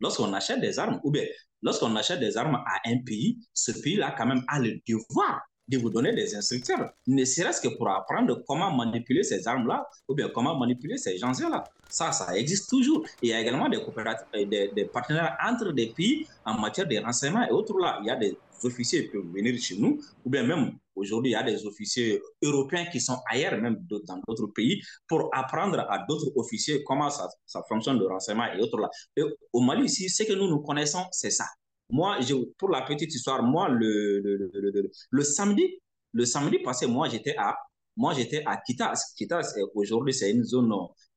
lorsqu'on 0.00 0.32
achète 0.32 0.60
des 0.60 0.78
armes, 0.78 1.00
ou 1.02 1.10
bien 1.10 1.24
lorsqu'on 1.62 1.96
achète 1.96 2.20
des 2.20 2.36
armes 2.36 2.56
à 2.56 2.80
un 2.86 3.02
pays, 3.04 3.38
ce 3.52 3.72
pays-là 3.72 4.14
quand 4.16 4.26
même 4.26 4.44
a 4.46 4.60
le 4.60 4.78
devoir 4.86 5.40
de 5.68 5.78
vous 5.78 5.90
donner 5.90 6.12
des 6.14 6.34
instructeurs, 6.34 6.92
ne 7.06 7.24
serait-ce 7.24 7.60
que 7.60 7.68
pour 7.76 7.88
apprendre 7.88 8.42
comment 8.46 8.74
manipuler 8.74 9.22
ces 9.22 9.46
armes-là 9.46 9.86
ou 10.08 10.14
bien 10.14 10.28
comment 10.28 10.58
manipuler 10.58 10.96
ces 10.96 11.18
gens-là. 11.18 11.64
Ça, 11.88 12.12
ça 12.12 12.36
existe 12.36 12.68
toujours. 12.68 13.06
il 13.22 13.30
y 13.30 13.32
a 13.32 13.40
également 13.40 13.66
euh, 13.66 14.44
des, 14.44 14.68
des 14.74 14.84
partenariats 14.86 15.36
entre 15.46 15.72
des 15.72 15.88
pays 15.88 16.26
en 16.44 16.58
matière 16.58 16.86
de 16.86 16.96
renseignement 16.98 17.46
et 17.46 17.50
autres 17.50 17.78
là. 17.78 17.98
Il 18.02 18.06
y 18.06 18.10
a 18.10 18.16
des 18.16 18.36
officiers 18.64 19.04
qui 19.04 19.08
peuvent 19.10 19.30
venir 19.32 19.58
chez 19.60 19.76
nous, 19.76 20.00
ou 20.24 20.30
bien 20.30 20.42
même 20.42 20.72
aujourd'hui, 20.94 21.30
il 21.30 21.34
y 21.34 21.36
a 21.36 21.42
des 21.42 21.64
officiers 21.66 22.20
européens 22.42 22.86
qui 22.86 23.00
sont 23.00 23.18
ailleurs, 23.26 23.60
même 23.60 23.78
dans 24.06 24.20
d'autres 24.26 24.48
pays, 24.48 24.82
pour 25.06 25.30
apprendre 25.32 25.80
à 25.80 26.04
d'autres 26.08 26.32
officiers 26.36 26.82
comment 26.84 27.10
ça, 27.10 27.28
fonctionne 27.68 27.98
le 27.98 28.06
renseignement 28.06 28.46
et 28.52 28.60
autres 28.60 28.78
là. 28.78 28.90
Au 29.52 29.60
Mali, 29.60 29.84
ici, 29.86 30.08
ce 30.08 30.24
que 30.24 30.32
nous 30.32 30.48
nous 30.48 30.60
connaissons, 30.60 31.04
c'est 31.12 31.30
ça. 31.30 31.44
Moi, 31.90 32.18
pour 32.58 32.70
la 32.70 32.82
petite 32.82 33.14
histoire, 33.14 33.42
moi, 33.42 33.68
le, 33.68 34.20
le, 34.20 34.50
le, 34.52 34.90
le 35.10 35.22
samedi, 35.24 35.80
le 36.12 36.24
samedi 36.24 36.58
passé, 36.58 36.86
moi, 36.86 37.08
j'étais 37.08 37.34
à, 37.36 37.56
moi, 37.96 38.14
j'étais 38.14 38.42
à 38.46 38.56
Kitas. 38.58 39.12
Kitas, 39.16 39.54
aujourd'hui, 39.74 40.12
c'est 40.14 40.30
une 40.30 40.44
zone 40.44 40.72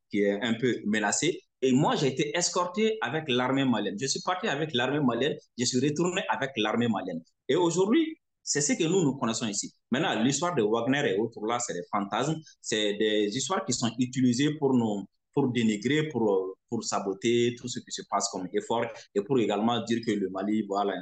qui 0.10 0.22
est 0.22 0.42
un 0.42 0.54
peu 0.56 0.78
menacée. 0.86 1.42
Et 1.62 1.72
moi, 1.74 1.96
j'ai 1.96 2.08
été 2.08 2.36
escorté 2.36 2.98
avec 3.02 3.26
l'armée 3.28 3.66
malienne. 3.66 3.96
Je 4.00 4.08
suis 4.08 4.22
parti 4.22 4.48
avec 4.48 4.74
l'armée 4.74 5.00
malienne, 5.00 5.36
je 5.58 5.66
suis 5.66 5.80
retourné 5.80 6.22
avec 6.30 6.52
l'armée 6.58 6.88
malienne. 6.88 7.22
Et 7.48 7.56
aujourd'hui, 7.56 8.18
c'est 8.44 8.62
ce 8.62 8.74
que 8.74 8.84
nous, 8.86 9.04
nous 9.04 9.16
connaissons 9.18 9.48
ici. 9.48 9.72
Maintenant, 9.92 10.22
l'histoire 10.24 10.56
de 10.56 10.64
Wagner 10.64 11.14
et 11.14 11.20
autres, 11.20 11.46
là, 11.46 11.60
c'est 11.60 11.74
des 11.74 11.84
fantasmes, 11.92 12.36
c'est 12.62 12.94
des 12.96 13.28
histoires 13.38 13.64
qui 13.66 13.74
sont 13.74 13.92
utilisées 14.00 14.56
pour 14.56 14.74
nous, 14.74 15.06
pour 15.34 15.52
dénigrer, 15.52 16.08
pour, 16.10 16.56
pour 16.72 16.86
saboter 16.86 17.54
tout 17.60 17.68
ce 17.68 17.82
qui 17.82 17.92
se 17.92 18.04
passe 18.10 18.30
comme 18.30 18.48
effort 18.54 18.86
et 19.14 19.22
pour 19.22 19.38
également 19.40 19.84
dire 19.84 20.00
que 20.06 20.12
le 20.12 20.30
Mali, 20.30 20.64
voilà, 20.66 20.94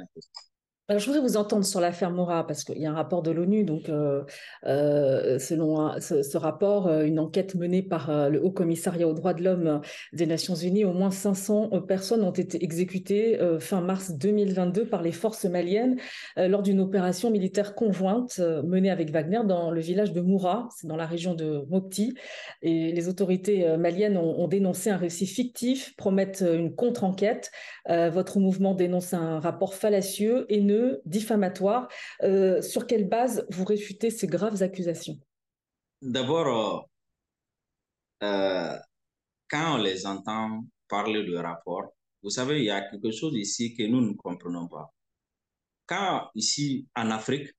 je 0.98 1.06
voudrais 1.06 1.20
vous 1.20 1.36
entendre 1.36 1.64
sur 1.64 1.80
l'affaire 1.80 2.10
Mora, 2.10 2.44
parce 2.46 2.64
qu'il 2.64 2.78
y 2.78 2.86
a 2.86 2.90
un 2.90 2.94
rapport 2.94 3.22
de 3.22 3.30
l'ONU. 3.30 3.64
Donc, 3.64 3.88
euh, 3.88 4.22
euh, 4.66 5.38
selon 5.38 6.00
ce, 6.00 6.36
rapport, 6.36 6.88
euh, 6.88 7.04
une 7.04 7.18
enquête 7.18 7.54
menée 7.54 7.82
par 7.82 8.30
le 8.30 8.42
Haut 8.42 8.50
Commissariat 8.50 9.06
aux 9.06 9.14
droits 9.14 9.34
de 9.34 9.44
l'homme 9.44 9.80
des 10.12 10.26
Nations 10.26 10.54
Unies, 10.54 10.84
au 10.84 10.92
moins 10.92 11.10
500 11.10 11.70
personnes 11.82 12.24
ont 12.24 12.32
été 12.32 12.62
exécutées 12.64 13.38
fin 13.60 13.80
mars 13.80 14.12
2022 14.12 14.86
par 14.86 15.02
les 15.02 15.12
forces 15.12 15.44
maliennes 15.44 15.96
lors 16.36 16.62
d'une 16.62 16.80
opération 16.80 17.30
militaire 17.30 17.74
conjointe 17.74 18.38
menée 18.38 18.90
avec 18.90 19.10
Wagner 19.10 19.40
dans 19.44 19.70
le 19.70 19.80
village 19.80 20.12
de 20.12 20.20
Moura, 20.20 20.68
c'est 20.76 20.86
dans 20.86 20.96
la 20.96 21.06
région 21.06 21.34
de 21.34 21.64
Mopti. 21.68 22.14
Et 22.62 22.92
les 22.92 23.08
autorités 23.08 23.76
maliennes 23.76 24.16
ont, 24.16 24.40
ont 24.40 24.48
dénoncé 24.48 24.90
un 24.90 24.96
récit 24.96 25.26
fictif, 25.26 25.94
promettent 25.96 26.44
une 26.46 26.74
contre-enquête. 26.74 27.50
votre 27.88 28.38
mouvement 28.38 28.74
dénonce 28.74 29.14
un 29.14 29.40
rapport 29.40 29.74
fallacieux, 29.74 30.46
haineux 30.48 30.79
diffamatoire. 31.04 31.88
Euh, 32.22 32.60
sur 32.62 32.86
quelle 32.86 33.08
base 33.08 33.46
vous 33.50 33.64
réfutez 33.64 34.10
ces 34.10 34.26
graves 34.26 34.62
accusations? 34.62 35.18
D'abord, 36.02 36.86
euh, 38.22 38.26
euh, 38.26 38.78
quand 39.48 39.74
on 39.74 39.78
les 39.78 40.06
entend 40.06 40.64
parler 40.88 41.24
de 41.24 41.36
rapport, 41.36 41.94
vous 42.22 42.30
savez, 42.30 42.58
il 42.58 42.64
y 42.64 42.70
a 42.70 42.82
quelque 42.82 43.10
chose 43.10 43.34
ici 43.36 43.74
que 43.74 43.84
nous 43.84 44.00
ne 44.00 44.14
comprenons 44.14 44.68
pas. 44.68 44.92
Quand 45.86 46.30
ici, 46.34 46.86
en 46.94 47.10
Afrique, 47.10 47.50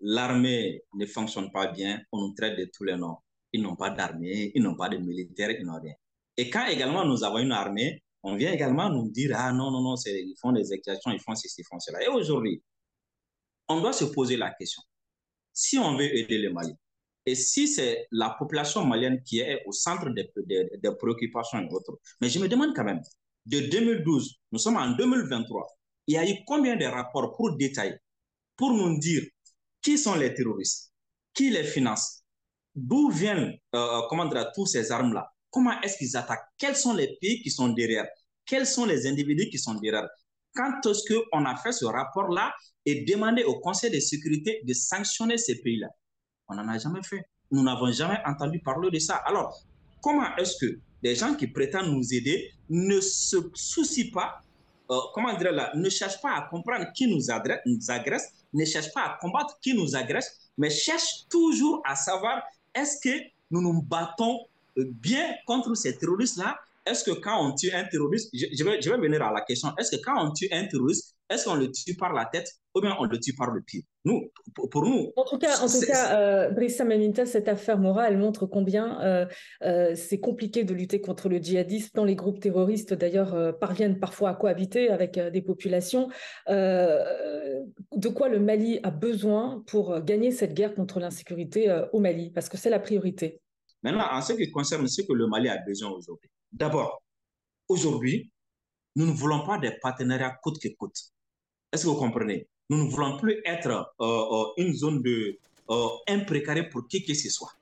l'armée 0.00 0.82
ne 0.94 1.06
fonctionne 1.06 1.50
pas 1.50 1.68
bien, 1.68 2.00
on 2.12 2.18
nous 2.20 2.34
traite 2.34 2.58
de 2.58 2.68
tous 2.72 2.84
les 2.84 2.96
noms. 2.96 3.18
Ils 3.52 3.62
n'ont 3.62 3.76
pas 3.76 3.90
d'armée, 3.90 4.52
ils 4.54 4.62
n'ont 4.62 4.76
pas 4.76 4.88
de 4.88 4.98
militaires, 4.98 5.50
ils 5.50 5.64
n'ont 5.64 5.80
rien. 5.80 5.94
Et 6.36 6.50
quand 6.50 6.66
également 6.66 7.04
nous 7.04 7.24
avons 7.24 7.38
une 7.38 7.52
armée, 7.52 8.02
on 8.22 8.36
vient 8.36 8.52
également 8.52 8.90
nous 8.90 9.10
dire, 9.10 9.32
ah 9.36 9.52
non, 9.52 9.70
non, 9.70 9.80
non, 9.82 9.94
ils 10.06 10.34
font 10.40 10.52
des 10.52 10.72
exactions, 10.72 11.10
ils 11.12 11.20
font 11.20 11.34
ceci, 11.34 11.60
ils 11.60 11.64
font 11.64 11.78
cela. 11.78 12.02
Et 12.02 12.08
aujourd'hui, 12.08 12.62
on 13.68 13.80
doit 13.80 13.92
se 13.92 14.04
poser 14.04 14.36
la 14.36 14.50
question. 14.50 14.82
Si 15.52 15.78
on 15.78 15.96
veut 15.96 16.16
aider 16.16 16.38
les 16.38 16.50
Mali, 16.50 16.72
et 17.26 17.34
si 17.34 17.68
c'est 17.68 18.06
la 18.10 18.30
population 18.30 18.84
malienne 18.84 19.22
qui 19.22 19.40
est 19.40 19.62
au 19.66 19.72
centre 19.72 20.08
des, 20.10 20.30
préoccupations 20.98 21.60
et 21.60 21.68
autres, 21.72 21.98
mais 22.20 22.30
je 22.30 22.38
me 22.38 22.48
demande 22.48 22.74
quand 22.74 22.84
même, 22.84 23.02
de 23.44 23.60
2012, 23.60 24.40
nous 24.52 24.58
sommes 24.58 24.76
en 24.76 24.92
2023, 24.92 25.66
il 26.06 26.14
y 26.14 26.16
a 26.16 26.28
eu 26.28 26.36
combien 26.46 26.76
de 26.76 26.86
rapports 26.86 27.36
pour 27.36 27.56
détailler, 27.56 27.96
pour 28.56 28.72
nous 28.72 28.98
dire 28.98 29.22
qui 29.82 29.98
sont 29.98 30.14
les 30.14 30.32
terroristes, 30.32 30.92
qui 31.34 31.50
les 31.50 31.64
financent, 31.64 32.24
d'où 32.74 33.10
viennent, 33.10 33.58
euh, 33.74 34.00
comment 34.08 34.26
dire, 34.26 34.50
tous 34.54 34.66
ces 34.66 34.90
armes-là, 34.90 35.30
Comment 35.50 35.80
est-ce 35.80 35.96
qu'ils 35.98 36.16
attaquent? 36.16 36.46
Quels 36.56 36.76
sont 36.76 36.94
les 36.94 37.16
pays 37.20 37.40
qui 37.42 37.50
sont 37.50 37.68
derrière? 37.68 38.06
Quels 38.44 38.66
sont 38.66 38.84
les 38.84 39.06
individus 39.06 39.48
qui 39.50 39.58
sont 39.58 39.74
derrière? 39.74 40.08
Quand 40.54 40.84
est-ce 40.86 41.02
qu'on 41.12 41.44
a 41.44 41.56
fait 41.56 41.72
ce 41.72 41.84
rapport-là 41.84 42.54
et 42.84 43.04
demandé 43.04 43.44
au 43.44 43.60
Conseil 43.60 43.90
de 43.90 44.00
sécurité 44.00 44.60
de 44.64 44.72
sanctionner 44.74 45.38
ces 45.38 45.60
pays-là? 45.60 45.88
On 46.48 46.54
n'en 46.54 46.68
a 46.68 46.78
jamais 46.78 47.02
fait. 47.02 47.24
nous 47.50 47.62
n'avons 47.62 47.90
jamais 47.92 48.18
entendu 48.26 48.60
parler 48.60 48.90
de 48.90 48.98
ça. 48.98 49.16
Alors, 49.26 49.58
comment 50.02 50.36
est-ce 50.36 50.56
que 50.58 50.78
des 51.02 51.14
gens 51.14 51.34
qui 51.34 51.46
prétendent 51.46 51.92
nous 51.92 52.12
aider 52.12 52.50
ne 52.68 53.00
se 53.00 53.36
soucient 53.54 54.10
pas, 54.12 54.40
euh, 54.90 54.98
comment 55.14 55.36
dire 55.36 55.52
là, 55.52 55.70
ne 55.74 55.88
cherchent 55.88 56.20
pas 56.20 56.34
à 56.34 56.48
comprendre 56.48 56.86
qui 56.94 57.06
nous, 57.06 57.20
nous 57.66 57.90
agresse, 57.90 58.32
ne 58.52 58.64
cherchent 58.64 58.92
pas 58.92 59.02
à 59.02 59.18
combattre 59.20 59.58
qui 59.60 59.74
nous 59.74 59.94
agresse, 59.94 60.50
mais 60.56 60.70
cherchent 60.70 61.26
toujours 61.30 61.82
à 61.86 61.94
savoir 61.94 62.42
est-ce 62.74 63.00
que 63.00 63.24
nous 63.50 63.62
nous 63.62 63.82
battons 63.82 64.40
bien 64.84 65.34
contre 65.46 65.74
ces 65.74 65.96
terroristes-là 65.96 66.56
Est-ce 66.86 67.04
que 67.04 67.18
quand 67.18 67.46
on 67.46 67.54
tue 67.54 67.72
un 67.72 67.84
terroriste, 67.84 68.30
je, 68.34 68.64
vais, 68.64 68.80
je 68.80 68.90
vais 68.90 68.98
venir 68.98 69.22
à 69.22 69.32
la 69.32 69.42
question, 69.42 69.70
est-ce 69.78 69.96
que 69.96 70.02
quand 70.02 70.26
on 70.26 70.32
tue 70.32 70.48
un 70.52 70.66
terroriste, 70.66 71.14
est-ce 71.30 71.44
qu'on 71.44 71.56
le 71.56 71.70
tue 71.70 71.94
par 71.94 72.14
la 72.14 72.24
tête 72.24 72.50
ou 72.74 72.80
bien 72.80 72.96
on 72.98 73.04
le 73.04 73.18
tue 73.18 73.34
par 73.34 73.50
le 73.50 73.60
pied? 73.60 73.84
Nous, 74.04 74.30
pour, 74.54 74.84
nous. 74.84 75.12
En 75.14 75.24
tout 75.24 75.36
cas, 75.36 75.58
en 75.60 75.66
tout 75.66 75.86
cas 75.86 76.18
euh, 76.18 76.50
Brissa 76.50 76.84
Maminta, 76.84 77.26
cette 77.26 77.48
affaire 77.48 77.78
Mora, 77.78 78.08
elle 78.08 78.16
montre 78.16 78.46
combien 78.46 79.00
euh, 79.02 79.26
euh, 79.62 79.94
c'est 79.94 80.20
compliqué 80.20 80.64
de 80.64 80.72
lutter 80.72 81.00
contre 81.00 81.28
le 81.28 81.38
djihadisme, 81.38 81.90
tant 81.92 82.04
les 82.04 82.14
groupes 82.14 82.40
terroristes 82.40 82.94
d'ailleurs 82.94 83.58
parviennent 83.58 83.98
parfois 83.98 84.30
à 84.30 84.34
cohabiter 84.34 84.88
avec 84.88 85.18
des 85.18 85.42
populations. 85.42 86.08
de 86.48 88.08
quoi 88.08 88.28
le 88.28 88.40
Mali 88.40 88.80
a 88.82 88.90
besoin 88.90 89.62
pour 89.66 90.00
gagner 90.00 90.30
cette 90.30 90.54
guerre 90.54 90.74
contre 90.74 90.98
l'insécurité 90.98 91.82
au 91.92 92.00
Mali? 92.00 92.30
Parce 92.30 92.48
que 92.48 92.56
c'est 92.56 92.70
la 92.70 92.78
priorité. 92.78 93.40
Maintenant, 93.82 94.08
en 94.10 94.20
ce 94.20 94.32
qui 94.32 94.50
concerne 94.50 94.86
ce 94.88 95.02
que 95.02 95.12
le 95.12 95.26
Mali 95.26 95.48
a 95.48 95.58
besoin 95.58 95.90
aujourd'hui, 95.90 96.30
d'abord, 96.50 97.02
aujourd'hui, 97.68 98.30
nous 98.96 99.06
ne 99.06 99.12
voulons 99.12 99.46
pas 99.46 99.58
des 99.58 99.72
partenariats 99.80 100.36
coûte 100.42 100.58
que 100.60 100.68
coûte. 100.76 100.96
Est-ce 101.72 101.84
que 101.84 101.88
vous 101.88 101.96
comprenez? 101.96 102.48
Nous 102.70 102.84
ne 102.84 102.90
voulons 102.90 103.16
plus 103.18 103.40
être 103.44 103.92
euh, 104.00 104.04
euh, 104.04 104.46
une 104.56 104.74
zone 104.74 105.02
de 105.02 105.38
euh, 105.70 106.64
pour 106.70 106.88
qui 106.88 107.04
que 107.04 107.14
ce 107.14 107.30
soit. 107.30 107.52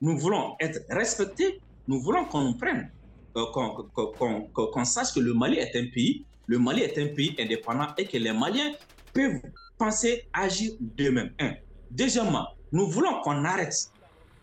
Nous 0.00 0.16
voulons 0.18 0.56
être 0.60 0.80
respectés. 0.88 1.60
Nous 1.86 2.00
voulons 2.00 2.24
qu'on 2.26 2.54
prenne, 2.54 2.90
qu'on 3.34 4.84
sache 4.84 5.12
que 5.12 5.20
le 5.20 5.34
Mali 5.34 5.58
est 5.58 5.76
un 5.76 5.86
pays, 5.92 6.26
le 6.46 6.58
Mali 6.58 6.82
est 6.82 6.96
un 6.98 7.08
pays 7.14 7.34
indépendant 7.38 7.88
et 7.98 8.06
que 8.06 8.16
les 8.16 8.32
Maliens 8.32 8.72
peuvent 9.12 9.40
penser 9.76 10.28
agir 10.32 10.72
d'eux-mêmes. 10.80 11.34
Deuxièmement, 11.90 12.46
nous 12.70 12.88
voulons 12.88 13.20
qu'on 13.22 13.44
arrête 13.44 13.74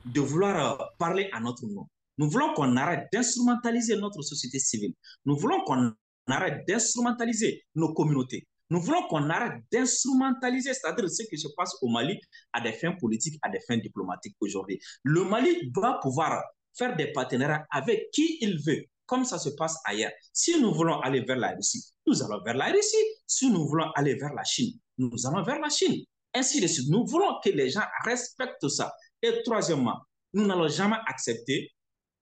de 0.06 0.22
vouloir 0.22 0.92
parler 0.98 1.30
à 1.34 1.40
notre 1.40 1.66
nom. 1.66 1.88
Nous 2.18 2.30
voulons 2.30 2.54
qu'on 2.54 2.76
arrête 2.76 3.08
d'instrumentaliser 3.14 3.96
notre 3.96 4.22
société 4.22 4.60
civile. 4.60 4.94
Nous 5.26 5.38
voulons 5.38 5.64
qu'on 5.64 5.94
arrête 6.28 6.68
d'instrumentaliser 6.68 7.64
nos 7.76 7.94
communautés. 7.94 8.48
Nous 8.70 8.82
voulons 8.82 9.08
qu'on 9.08 9.30
arrête 9.30 9.64
d'instrumentaliser, 9.72 10.74
c'est-à-dire 10.74 11.10
ce 11.10 11.24
qui 11.24 11.38
se 11.38 11.48
passe 11.56 11.76
au 11.82 11.90
Mali 11.90 12.20
à 12.54 12.62
des 12.62 12.74
fins 12.74 12.92
politiques, 13.00 13.40
à 13.42 13.50
des 13.50 13.60
fins 13.62 13.78
diplomatiques 13.78 14.36
aujourd'hui. 14.40 14.80
Le 15.04 15.24
Mali 15.24 15.72
doit 15.72 16.00
pouvoir 16.02 16.44
faire 16.78 16.96
des 16.96 17.12
partenariats 17.12 17.66
avec 17.72 18.12
qui 18.12 18.38
il 18.42 18.62
veut, 18.64 18.84
comme 19.06 19.26
ça 19.26 19.40
se 19.40 19.50
passe 19.50 19.78
ailleurs. 19.86 20.12
Si 20.34 20.62
nous 20.62 20.74
voulons 20.74 21.00
aller 21.00 21.22
vers 21.22 21.38
la 21.38 21.56
Russie, 21.56 21.84
nous 22.06 22.22
allons 22.22 22.44
vers 22.44 22.56
la 22.56 22.68
Russie. 22.68 22.98
Si 23.26 23.50
nous 23.50 23.68
voulons 23.68 23.90
aller 23.96 24.16
vers 24.16 24.34
la 24.34 24.44
Chine, 24.44 24.78
nous 24.98 25.26
allons 25.26 25.42
vers 25.44 25.60
la 25.60 25.70
Chine. 25.70 26.04
Ainsi 26.34 26.62
de 26.62 26.68
suite. 26.68 26.90
Nous 26.90 27.06
voulons 27.06 27.40
que 27.44 27.50
les 27.50 27.72
gens 27.72 27.86
respectent 28.06 28.68
ça. 28.68 28.94
Et 29.22 29.42
troisièmement, 29.44 30.00
nous 30.34 30.46
n'allons 30.46 30.68
jamais 30.68 30.98
accepter 31.08 31.72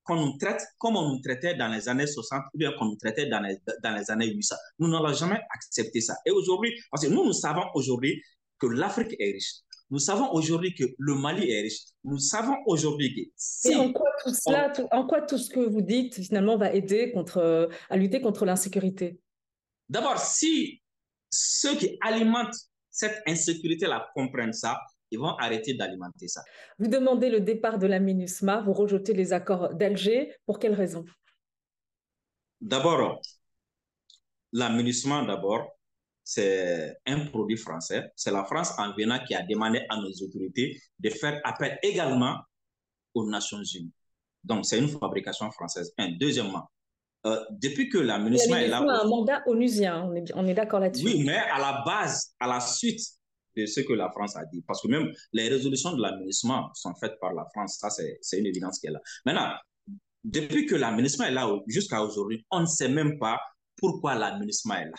qu'on 0.03 0.15
nous 0.15 0.37
traite 0.37 0.63
comme 0.77 0.95
on 0.95 1.09
nous 1.09 1.21
traitait 1.21 1.55
dans 1.55 1.67
les 1.67 1.89
années 1.89 2.07
60 2.07 2.43
ou 2.53 2.57
bien 2.57 2.71
qu'on 2.77 2.85
nous 2.85 2.95
traitait 2.95 3.27
dans 3.27 3.41
les, 3.41 3.57
dans 3.83 3.95
les 3.95 4.09
années 4.09 4.33
800. 4.33 4.55
Nous 4.79 4.87
n'allons 4.87 5.13
jamais 5.13 5.39
accepter 5.53 6.01
ça. 6.01 6.15
Et 6.25 6.31
aujourd'hui, 6.31 6.73
parce 6.89 7.05
que 7.05 7.11
nous, 7.11 7.25
nous 7.25 7.33
savons 7.33 7.65
aujourd'hui 7.73 8.23
que 8.57 8.67
l'Afrique 8.67 9.15
est 9.19 9.33
riche. 9.33 9.53
Nous 9.89 9.99
savons 9.99 10.31
aujourd'hui 10.33 10.73
que 10.73 10.83
le 10.97 11.15
Mali 11.15 11.49
est 11.49 11.61
riche. 11.61 11.79
Nous 12.03 12.17
savons 12.17 12.57
aujourd'hui 12.65 13.13
que 13.13 13.31
si... 13.35 13.71
Et 13.71 13.75
en 13.75 13.93
quoi 13.93 14.09
tout 14.23 14.33
cela, 14.33 14.73
en 14.91 15.05
quoi 15.05 15.21
tout 15.21 15.37
ce 15.37 15.49
que 15.49 15.61
vous 15.61 15.81
dites 15.81 16.15
finalement 16.15 16.57
va 16.57 16.73
aider 16.73 17.11
contre, 17.11 17.69
à 17.89 17.97
lutter 17.97 18.19
contre 18.21 18.45
l'insécurité? 18.45 19.19
D'abord, 19.89 20.19
si 20.19 20.81
ceux 21.29 21.75
qui 21.75 21.97
alimentent 22.01 22.55
cette 22.89 23.21
insécurité-là 23.27 24.09
comprennent 24.13 24.53
ça, 24.53 24.79
ils 25.11 25.19
vont 25.19 25.35
arrêter 25.37 25.73
d'alimenter 25.73 26.27
ça. 26.27 26.43
Vous 26.79 26.87
demandez 26.87 27.29
le 27.29 27.39
départ 27.39 27.77
de 27.77 27.87
la 27.87 27.99
MINUSMA, 27.99 28.61
vous 28.61 28.73
rejetez 28.73 29.13
les 29.13 29.33
accords 29.33 29.73
d'Alger. 29.73 30.33
Pour 30.45 30.59
quelles 30.59 30.73
raisons 30.73 31.05
D'abord, 32.59 33.21
la 34.53 34.69
MINUSMA, 34.69 35.25
d'abord, 35.25 35.77
c'est 36.23 36.97
un 37.05 37.25
produit 37.27 37.57
français. 37.57 38.11
C'est 38.15 38.31
la 38.31 38.43
France 38.43 38.73
en 38.77 38.93
venant 38.93 39.19
qui 39.25 39.33
a 39.33 39.43
demandé 39.43 39.85
à 39.89 39.97
nos 39.97 40.11
autorités 40.25 40.77
de 40.99 41.09
faire 41.09 41.39
appel 41.43 41.79
également 41.83 42.37
aux 43.13 43.29
Nations 43.29 43.63
Unies. 43.63 43.93
Donc, 44.43 44.65
c'est 44.65 44.79
une 44.79 44.89
fabrication 44.89 45.49
française. 45.51 45.93
Un. 45.97 46.11
Deuxièmement, 46.19 46.69
euh, 47.25 47.43
depuis 47.51 47.89
que 47.89 47.97
la 47.97 48.17
MINUSMA 48.19 48.63
est 48.63 48.67
là... 48.67 48.79
un 48.79 49.07
mandat 49.07 49.41
onusien, 49.47 50.03
on 50.03 50.15
est, 50.15 50.31
on 50.35 50.45
est 50.45 50.53
d'accord 50.53 50.79
là-dessus. 50.79 51.05
Oui, 51.05 51.23
mais 51.25 51.37
à 51.37 51.59
la 51.59 51.83
base, 51.85 52.33
à 52.39 52.47
la 52.47 52.59
suite 52.59 53.01
de 53.57 53.65
ce 53.65 53.81
que 53.81 53.93
la 53.93 54.09
France 54.11 54.35
a 54.35 54.45
dit. 54.45 54.61
Parce 54.65 54.81
que 54.81 54.87
même 54.87 55.11
les 55.33 55.49
résolutions 55.49 55.95
de 55.95 56.01
l'aménagement 56.01 56.69
sont 56.73 56.93
faites 56.95 57.19
par 57.19 57.33
la 57.33 57.45
France. 57.53 57.77
Ça, 57.79 57.89
c'est 57.89 58.39
une 58.39 58.45
évidence 58.45 58.79
qui 58.79 58.87
est 58.87 58.91
là. 58.91 58.99
Maintenant, 59.25 59.53
depuis 60.23 60.65
que 60.65 60.75
l'aménagement 60.75 61.25
est 61.25 61.31
là 61.31 61.49
jusqu'à 61.67 62.03
aujourd'hui, 62.03 62.45
on 62.51 62.61
ne 62.61 62.65
sait 62.65 62.89
même 62.89 63.17
pas 63.17 63.39
pourquoi 63.77 64.15
l'aménagement 64.15 64.75
est 64.75 64.85
là. 64.85 64.97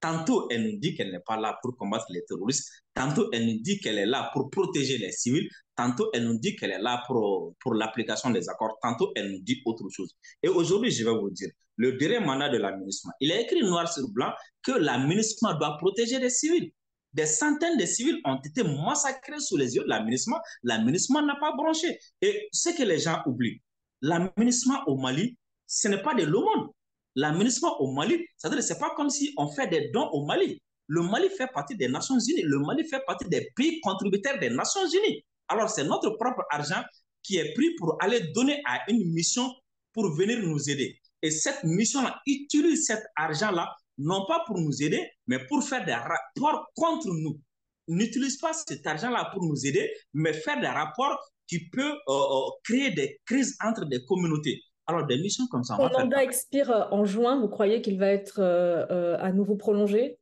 Tantôt, 0.00 0.48
elle 0.50 0.62
nous 0.62 0.78
dit 0.78 0.94
qu'elle 0.94 1.12
n'est 1.12 1.20
pas 1.20 1.36
là 1.36 1.58
pour 1.62 1.76
combattre 1.76 2.06
les 2.08 2.24
terroristes. 2.24 2.70
Tantôt, 2.94 3.28
elle 3.32 3.46
nous 3.46 3.60
dit 3.60 3.78
qu'elle 3.80 3.98
est 3.98 4.06
là 4.06 4.30
pour 4.32 4.48
protéger 4.48 4.96
les 4.96 5.12
civils. 5.12 5.46
Tantôt, 5.76 6.08
elle 6.14 6.24
nous 6.24 6.38
dit 6.38 6.56
qu'elle 6.56 6.70
est 6.70 6.80
là 6.80 7.02
pour, 7.06 7.54
pour 7.60 7.74
l'application 7.74 8.30
des 8.30 8.48
accords. 8.48 8.78
Tantôt, 8.80 9.12
elle 9.14 9.30
nous 9.30 9.42
dit 9.42 9.60
autre 9.66 9.84
chose. 9.90 10.16
Et 10.42 10.48
aujourd'hui, 10.48 10.90
je 10.90 11.04
vais 11.04 11.10
vous 11.10 11.30
dire, 11.30 11.50
le 11.76 11.98
dernier 11.98 12.20
mandat 12.20 12.48
de 12.48 12.56
l'aménagement, 12.56 13.12
il 13.20 13.30
a 13.32 13.40
écrit 13.40 13.60
noir 13.60 13.92
sur 13.92 14.08
blanc 14.08 14.32
que 14.62 14.72
l'aménagement 14.72 15.54
doit 15.58 15.76
protéger 15.78 16.18
les 16.18 16.30
civils. 16.30 16.72
Des 17.12 17.26
centaines 17.26 17.76
de 17.76 17.86
civils 17.86 18.20
ont 18.24 18.36
été 18.36 18.62
massacrés 18.62 19.40
sous 19.40 19.56
les 19.56 19.74
yeux 19.74 19.82
de 19.82 19.88
l'aménagement. 19.88 20.38
L'aménagement 20.62 21.22
n'a 21.22 21.36
pas 21.36 21.52
branché. 21.52 21.98
Et 22.22 22.48
ce 22.52 22.70
que 22.70 22.82
les 22.82 23.00
gens 23.00 23.22
oublient, 23.26 23.60
l'aménagement 24.00 24.82
au 24.86 24.96
Mali, 24.96 25.36
ce 25.66 25.88
n'est 25.88 26.02
pas 26.02 26.14
de 26.14 26.24
l'aumône. 26.24 26.68
L'aménagement 27.16 27.80
au 27.80 27.92
Mali, 27.92 28.24
c'est-à-dire 28.36 28.62
c'est 28.62 28.78
pas 28.78 28.94
comme 28.94 29.10
si 29.10 29.32
on 29.36 29.48
fait 29.48 29.66
des 29.66 29.90
dons 29.90 30.08
au 30.12 30.24
Mali. 30.24 30.62
Le 30.86 31.02
Mali 31.02 31.28
fait 31.30 31.48
partie 31.52 31.76
des 31.76 31.88
Nations 31.88 32.18
Unies. 32.18 32.42
Le 32.42 32.58
Mali 32.60 32.84
fait 32.88 33.02
partie 33.06 33.28
des 33.28 33.50
pays 33.56 33.80
contributeurs 33.80 34.38
des 34.38 34.50
Nations 34.50 34.86
Unies. 34.86 35.24
Alors 35.48 35.68
c'est 35.68 35.84
notre 35.84 36.10
propre 36.10 36.44
argent 36.50 36.82
qui 37.22 37.36
est 37.36 37.52
pris 37.54 37.74
pour 37.76 37.96
aller 38.00 38.20
donner 38.32 38.62
à 38.66 38.90
une 38.90 39.12
mission 39.12 39.52
pour 39.92 40.14
venir 40.14 40.38
nous 40.40 40.70
aider. 40.70 40.98
Et 41.22 41.30
cette 41.30 41.64
mission-là 41.64 42.20
utilise 42.26 42.86
cet 42.86 43.04
argent-là 43.16 43.74
non 44.00 44.24
pas 44.26 44.42
pour 44.46 44.58
nous 44.58 44.82
aider, 44.82 45.08
mais 45.26 45.38
pour 45.46 45.62
faire 45.62 45.84
des 45.84 45.94
rapports 45.94 46.66
contre 46.74 47.08
nous. 47.08 47.38
N'utilise 47.88 48.38
pas 48.38 48.52
cet 48.52 48.86
argent-là 48.86 49.30
pour 49.32 49.44
nous 49.44 49.66
aider, 49.66 49.90
mais 50.14 50.32
faire 50.32 50.60
des 50.60 50.68
rapports 50.68 51.18
qui 51.46 51.68
peuvent 51.68 51.98
euh, 52.08 52.12
euh, 52.12 52.50
créer 52.62 52.92
des 52.92 53.20
crises 53.26 53.56
entre 53.64 53.84
des 53.84 54.04
communautés. 54.04 54.62
Alors, 54.86 55.06
des 55.06 55.18
missions 55.18 55.46
comme 55.48 55.64
ça. 55.64 55.76
Son 55.76 55.88
mandat 55.88 56.22
expire 56.22 56.70
euh, 56.70 56.84
en 56.90 57.04
juin. 57.04 57.40
Vous 57.40 57.48
croyez 57.48 57.82
qu'il 57.82 57.98
va 57.98 58.08
être 58.08 58.40
à 58.40 59.32
nouveau 59.32 59.56
prolongé? 59.56 60.18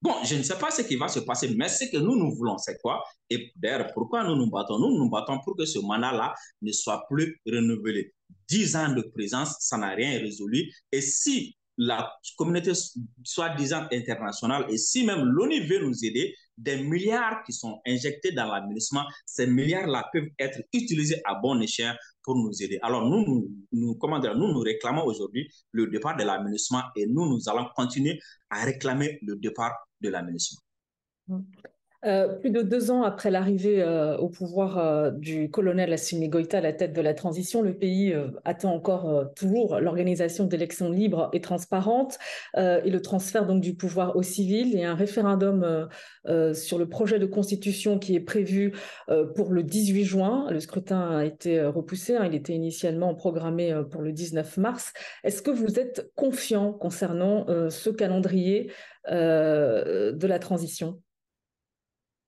Bon, 0.00 0.12
je 0.22 0.34
ne 0.36 0.42
sais 0.42 0.58
pas 0.58 0.70
ce 0.70 0.82
qui 0.82 0.96
va 0.96 1.08
se 1.08 1.20
passer, 1.20 1.54
mais 1.56 1.68
ce 1.68 1.86
que 1.86 1.96
nous, 1.96 2.14
nous 2.14 2.30
voulons, 2.34 2.58
c'est 2.58 2.78
quoi? 2.80 3.02
Et 3.30 3.52
d'ailleurs, 3.56 3.90
pourquoi 3.94 4.22
nous 4.22 4.36
nous 4.36 4.50
battons? 4.50 4.78
Nous 4.78 4.98
nous 4.98 5.08
battons 5.08 5.40
pour 5.42 5.56
que 5.56 5.64
ce 5.64 5.78
mandat-là 5.78 6.34
ne 6.60 6.72
soit 6.72 7.06
plus 7.08 7.40
renouvelé. 7.46 8.12
Dix 8.46 8.76
ans 8.76 8.92
de 8.92 9.00
présence, 9.00 9.56
ça 9.60 9.78
n'a 9.78 9.94
rien 9.94 10.18
résolu. 10.20 10.70
Et 10.92 11.00
si 11.00 11.56
la 11.76 12.12
communauté 12.36 12.72
soi-disant 13.22 13.86
internationale 13.92 14.66
et 14.68 14.78
si 14.78 15.04
même 15.04 15.24
l'ONU 15.24 15.66
veut 15.66 15.80
nous 15.80 16.04
aider, 16.04 16.34
des 16.56 16.82
milliards 16.82 17.42
qui 17.44 17.52
sont 17.52 17.80
injectés 17.86 18.30
dans 18.32 18.46
l'aménagement, 18.46 19.04
ces 19.26 19.46
milliards-là 19.46 20.08
peuvent 20.12 20.28
être 20.38 20.60
utilisés 20.72 21.20
à 21.24 21.34
bon 21.34 21.60
escient 21.60 21.94
pour 22.22 22.36
nous 22.36 22.62
aider. 22.62 22.78
Alors 22.82 23.08
nous, 23.08 23.24
nous, 23.26 23.50
nous, 23.72 23.94
comment 23.96 24.20
dire, 24.20 24.36
nous, 24.36 24.52
nous 24.52 24.60
réclamons 24.60 25.04
aujourd'hui 25.04 25.50
le 25.72 25.88
départ 25.88 26.16
de 26.16 26.22
l'aménagement 26.22 26.82
et 26.96 27.06
nous, 27.06 27.28
nous 27.28 27.48
allons 27.48 27.66
continuer 27.74 28.20
à 28.50 28.64
réclamer 28.64 29.18
le 29.22 29.36
départ 29.36 29.72
de 30.00 30.08
l'aménagement. 30.08 30.60
Mmh. 31.28 31.40
Euh, 32.06 32.28
plus 32.28 32.50
de 32.50 32.60
deux 32.60 32.90
ans 32.90 33.02
après 33.02 33.30
l'arrivée 33.30 33.82
euh, 33.82 34.16
au 34.18 34.28
pouvoir 34.28 34.78
euh, 34.78 35.10
du 35.10 35.50
colonel 35.50 35.90
Assimi 35.92 36.28
Goïta 36.28 36.58
à 36.58 36.60
la 36.60 36.74
tête 36.74 36.92
de 36.92 37.00
la 37.00 37.14
transition, 37.14 37.62
le 37.62 37.72
pays 37.72 38.14
attend 38.44 38.74
encore 38.74 39.32
toujours 39.34 39.80
l'organisation 39.80 40.44
d'élections 40.44 40.90
libres 40.90 41.30
et 41.32 41.40
transparentes 41.40 42.18
et 42.56 42.90
le 42.90 43.00
transfert 43.00 43.46
donc 43.46 43.60
du 43.60 43.74
pouvoir 43.74 44.16
aux 44.16 44.22
civils 44.22 44.76
et 44.76 44.84
un 44.84 44.94
référendum 44.94 45.88
sur 46.54 46.78
le 46.78 46.88
projet 46.88 47.18
de 47.18 47.26
constitution 47.26 47.98
qui 47.98 48.14
est 48.14 48.20
prévu 48.20 48.72
pour 49.34 49.52
le 49.52 49.62
18 49.62 50.04
juin. 50.04 50.46
Le 50.50 50.60
scrutin 50.60 51.18
a 51.18 51.24
été 51.24 51.62
repoussé, 51.62 52.16
hein, 52.16 52.26
il 52.26 52.34
était 52.34 52.54
initialement 52.54 53.14
programmé 53.14 53.74
pour 53.90 54.02
le 54.02 54.12
19 54.12 54.56
mars. 54.58 54.92
Est-ce 55.22 55.42
que 55.42 55.50
vous 55.50 55.78
êtes 55.78 56.10
confiant 56.14 56.72
concernant 56.72 57.46
ce 57.70 57.90
calendrier 57.90 58.70
de 59.10 60.26
la 60.26 60.38
transition? 60.38 61.03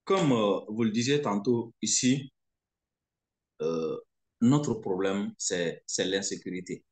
Comme 0.07 0.33
euh, 0.33 0.61
vous 0.69 0.85
le 0.85 0.91
disiez 0.91 1.21
tantôt 1.21 1.75
ici, 1.83 2.33
notre 4.41 4.75
problème, 4.75 5.33
c'est 5.39 5.83
l'insécurité. 5.99 6.85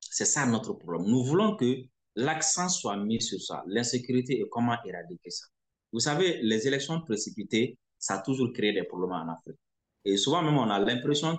C'est 0.00 0.24
ça 0.24 0.46
notre 0.46 0.72
problème. 0.74 1.06
Nous 1.06 1.22
voulons 1.22 1.56
que 1.56 1.84
l'accent 2.16 2.68
soit 2.68 2.96
mis 2.96 3.22
sur 3.22 3.40
ça, 3.40 3.62
l'insécurité 3.66 4.40
et 4.40 4.48
comment 4.50 4.76
éradiquer 4.84 5.30
ça. 5.30 5.46
Vous 5.92 6.00
savez, 6.00 6.40
les 6.42 6.66
élections 6.66 7.00
précipitées, 7.02 7.78
ça 7.98 8.14
a 8.14 8.22
toujours 8.22 8.52
créé 8.52 8.72
des 8.72 8.84
problèmes 8.84 9.12
en 9.12 9.32
Afrique. 9.32 9.58
Et 10.04 10.16
souvent 10.16 10.42
même, 10.42 10.56
on 10.56 10.70
a 10.70 10.78
l'impression 10.78 11.38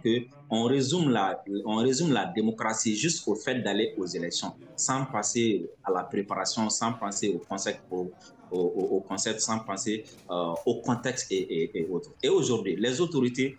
qu'on 0.50 0.64
résume, 0.66 1.10
la, 1.10 1.44
on 1.66 1.78
résume 1.78 2.12
la 2.14 2.26
démocratie 2.26 2.96
juste 2.96 3.28
au 3.28 3.36
fait 3.36 3.56
d'aller 3.56 3.96
aux 3.98 4.06
élections, 4.06 4.54
sans 4.76 5.06
passer 5.06 5.68
à 5.84 5.92
la 5.92 6.04
préparation, 6.04 6.70
sans 6.70 6.94
penser 6.94 7.34
au 7.34 7.40
concept, 7.40 7.82
au, 7.92 9.04
concept 9.08 9.40
sans 9.40 9.60
penser 9.60 10.04
euh, 10.30 10.54
au 10.66 10.76
contexte 10.82 11.32
et, 11.32 11.72
et 11.74 11.88
autres. 11.88 12.12
Et 12.22 12.30
aujourd'hui, 12.30 12.76
les 12.76 13.02
autorités 13.02 13.58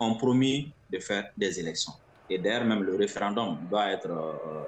ont 0.00 0.14
promis 0.16 0.72
de 0.90 0.98
faire 0.98 1.30
des 1.36 1.60
élections. 1.60 1.92
Et 2.28 2.38
d'ailleurs, 2.38 2.64
même 2.64 2.82
le 2.82 2.96
référendum 2.96 3.58
doit 3.70 3.90
être 3.90 4.10
euh, 4.10 4.64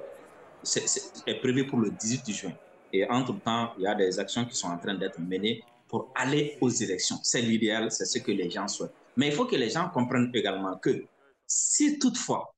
est, 1.26 1.34
prévu 1.40 1.66
pour 1.66 1.80
le 1.80 1.90
18 1.90 2.32
juin. 2.32 2.52
Et 2.92 3.08
entre-temps, 3.08 3.72
il 3.78 3.84
y 3.84 3.86
a 3.86 3.94
des 3.94 4.18
actions 4.18 4.44
qui 4.44 4.54
sont 4.54 4.68
en 4.68 4.78
train 4.78 4.94
d'être 4.94 5.18
menées 5.18 5.62
pour 5.88 6.12
aller 6.14 6.56
aux 6.60 6.70
élections. 6.70 7.16
C'est 7.22 7.42
l'idéal, 7.42 7.90
c'est 7.90 8.04
ce 8.04 8.18
que 8.18 8.32
les 8.32 8.50
gens 8.50 8.68
souhaitent. 8.68 8.92
Mais 9.16 9.28
il 9.28 9.32
faut 9.32 9.46
que 9.46 9.56
les 9.56 9.70
gens 9.70 9.88
comprennent 9.90 10.30
également 10.34 10.78
que 10.78 11.04
si 11.46 11.98
toutefois 11.98 12.54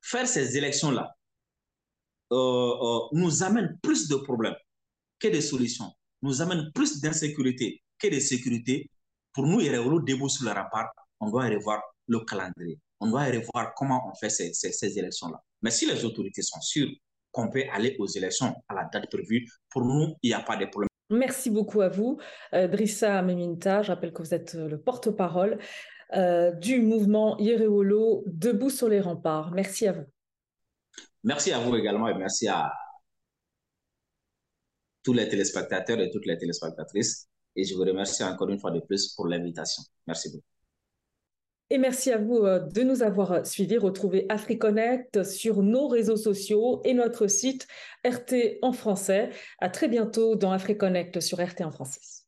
faire 0.00 0.28
ces 0.28 0.56
élections-là 0.56 1.16
euh, 2.32 2.36
euh, 2.36 2.98
nous 3.12 3.42
amène 3.42 3.78
plus 3.82 4.08
de 4.08 4.16
problèmes 4.16 4.56
que 5.18 5.28
des 5.28 5.40
solutions, 5.40 5.92
nous 6.22 6.42
amène 6.42 6.70
plus 6.72 7.00
d'insécurité 7.00 7.82
que 7.98 8.08
de 8.08 8.20
sécurité, 8.20 8.90
pour 9.32 9.46
nous, 9.46 9.60
Yereolo 9.60 10.00
debout 10.00 10.28
sur 10.28 10.44
le 10.44 10.52
rempart, 10.52 10.90
on 11.20 11.30
doit 11.30 11.46
revoir 11.46 11.82
le 12.08 12.20
calendrier. 12.20 12.78
On 13.00 13.08
doit 13.08 13.24
revoir 13.24 13.74
comment 13.74 14.10
on 14.10 14.14
fait 14.14 14.30
ces, 14.30 14.98
élections-là. 14.98 15.42
Mais 15.62 15.70
si 15.70 15.86
les 15.86 16.04
autorités 16.04 16.42
sont 16.42 16.60
sûres 16.60 16.90
qu'on 17.30 17.50
peut 17.50 17.64
aller 17.70 17.96
aux 17.98 18.06
élections 18.06 18.54
à 18.68 18.74
la 18.74 18.84
date 18.84 19.10
prévue, 19.10 19.46
pour 19.70 19.84
nous, 19.84 20.14
il 20.22 20.28
n'y 20.28 20.34
a 20.34 20.40
pas 20.40 20.56
de 20.56 20.66
problème. 20.66 20.88
Merci 21.10 21.50
beaucoup 21.50 21.82
à 21.82 21.88
vous, 21.88 22.18
euh, 22.52 22.66
Drissa 22.66 23.22
Meminta. 23.22 23.82
Je 23.82 23.92
rappelle 23.92 24.12
que 24.12 24.22
vous 24.22 24.34
êtes 24.34 24.56
euh, 24.56 24.68
le 24.68 24.80
porte-parole 24.80 25.58
euh, 26.14 26.50
du 26.52 26.80
mouvement 26.80 27.38
Yereolo 27.38 28.24
Debout 28.26 28.70
sur 28.70 28.88
les 28.88 29.00
remparts. 29.00 29.52
Merci 29.52 29.86
à 29.86 29.92
vous. 29.92 30.04
Merci 31.22 31.52
à 31.52 31.60
vous 31.60 31.76
également 31.76 32.08
et 32.08 32.14
merci 32.14 32.48
à 32.48 32.72
tous 35.02 35.12
les 35.12 35.28
téléspectateurs 35.28 36.00
et 36.00 36.10
toutes 36.10 36.26
les 36.26 36.38
téléspectatrices. 36.38 37.28
Et 37.54 37.64
je 37.64 37.74
vous 37.74 37.82
remercie 37.82 38.24
encore 38.24 38.48
une 38.48 38.58
fois 38.58 38.72
de 38.72 38.80
plus 38.80 39.14
pour 39.14 39.28
l'invitation. 39.28 39.82
Merci 40.06 40.30
beaucoup. 40.30 40.55
Et 41.68 41.78
merci 41.78 42.12
à 42.12 42.18
vous 42.18 42.36
euh, 42.36 42.60
de 42.60 42.82
nous 42.82 43.02
avoir 43.02 43.32
euh, 43.32 43.44
suivis. 43.44 43.78
Retrouvez 43.78 44.26
AfriConnect 44.28 45.24
sur 45.24 45.62
nos 45.62 45.88
réseaux 45.88 46.16
sociaux 46.16 46.80
et 46.84 46.94
notre 46.94 47.26
site 47.26 47.66
RT 48.04 48.58
en 48.62 48.72
français. 48.72 49.30
À 49.58 49.68
très 49.68 49.88
bientôt 49.88 50.36
dans 50.36 50.52
AfriConnect 50.52 51.20
sur 51.20 51.38
RT 51.38 51.62
en 51.62 51.72
français. 51.72 52.25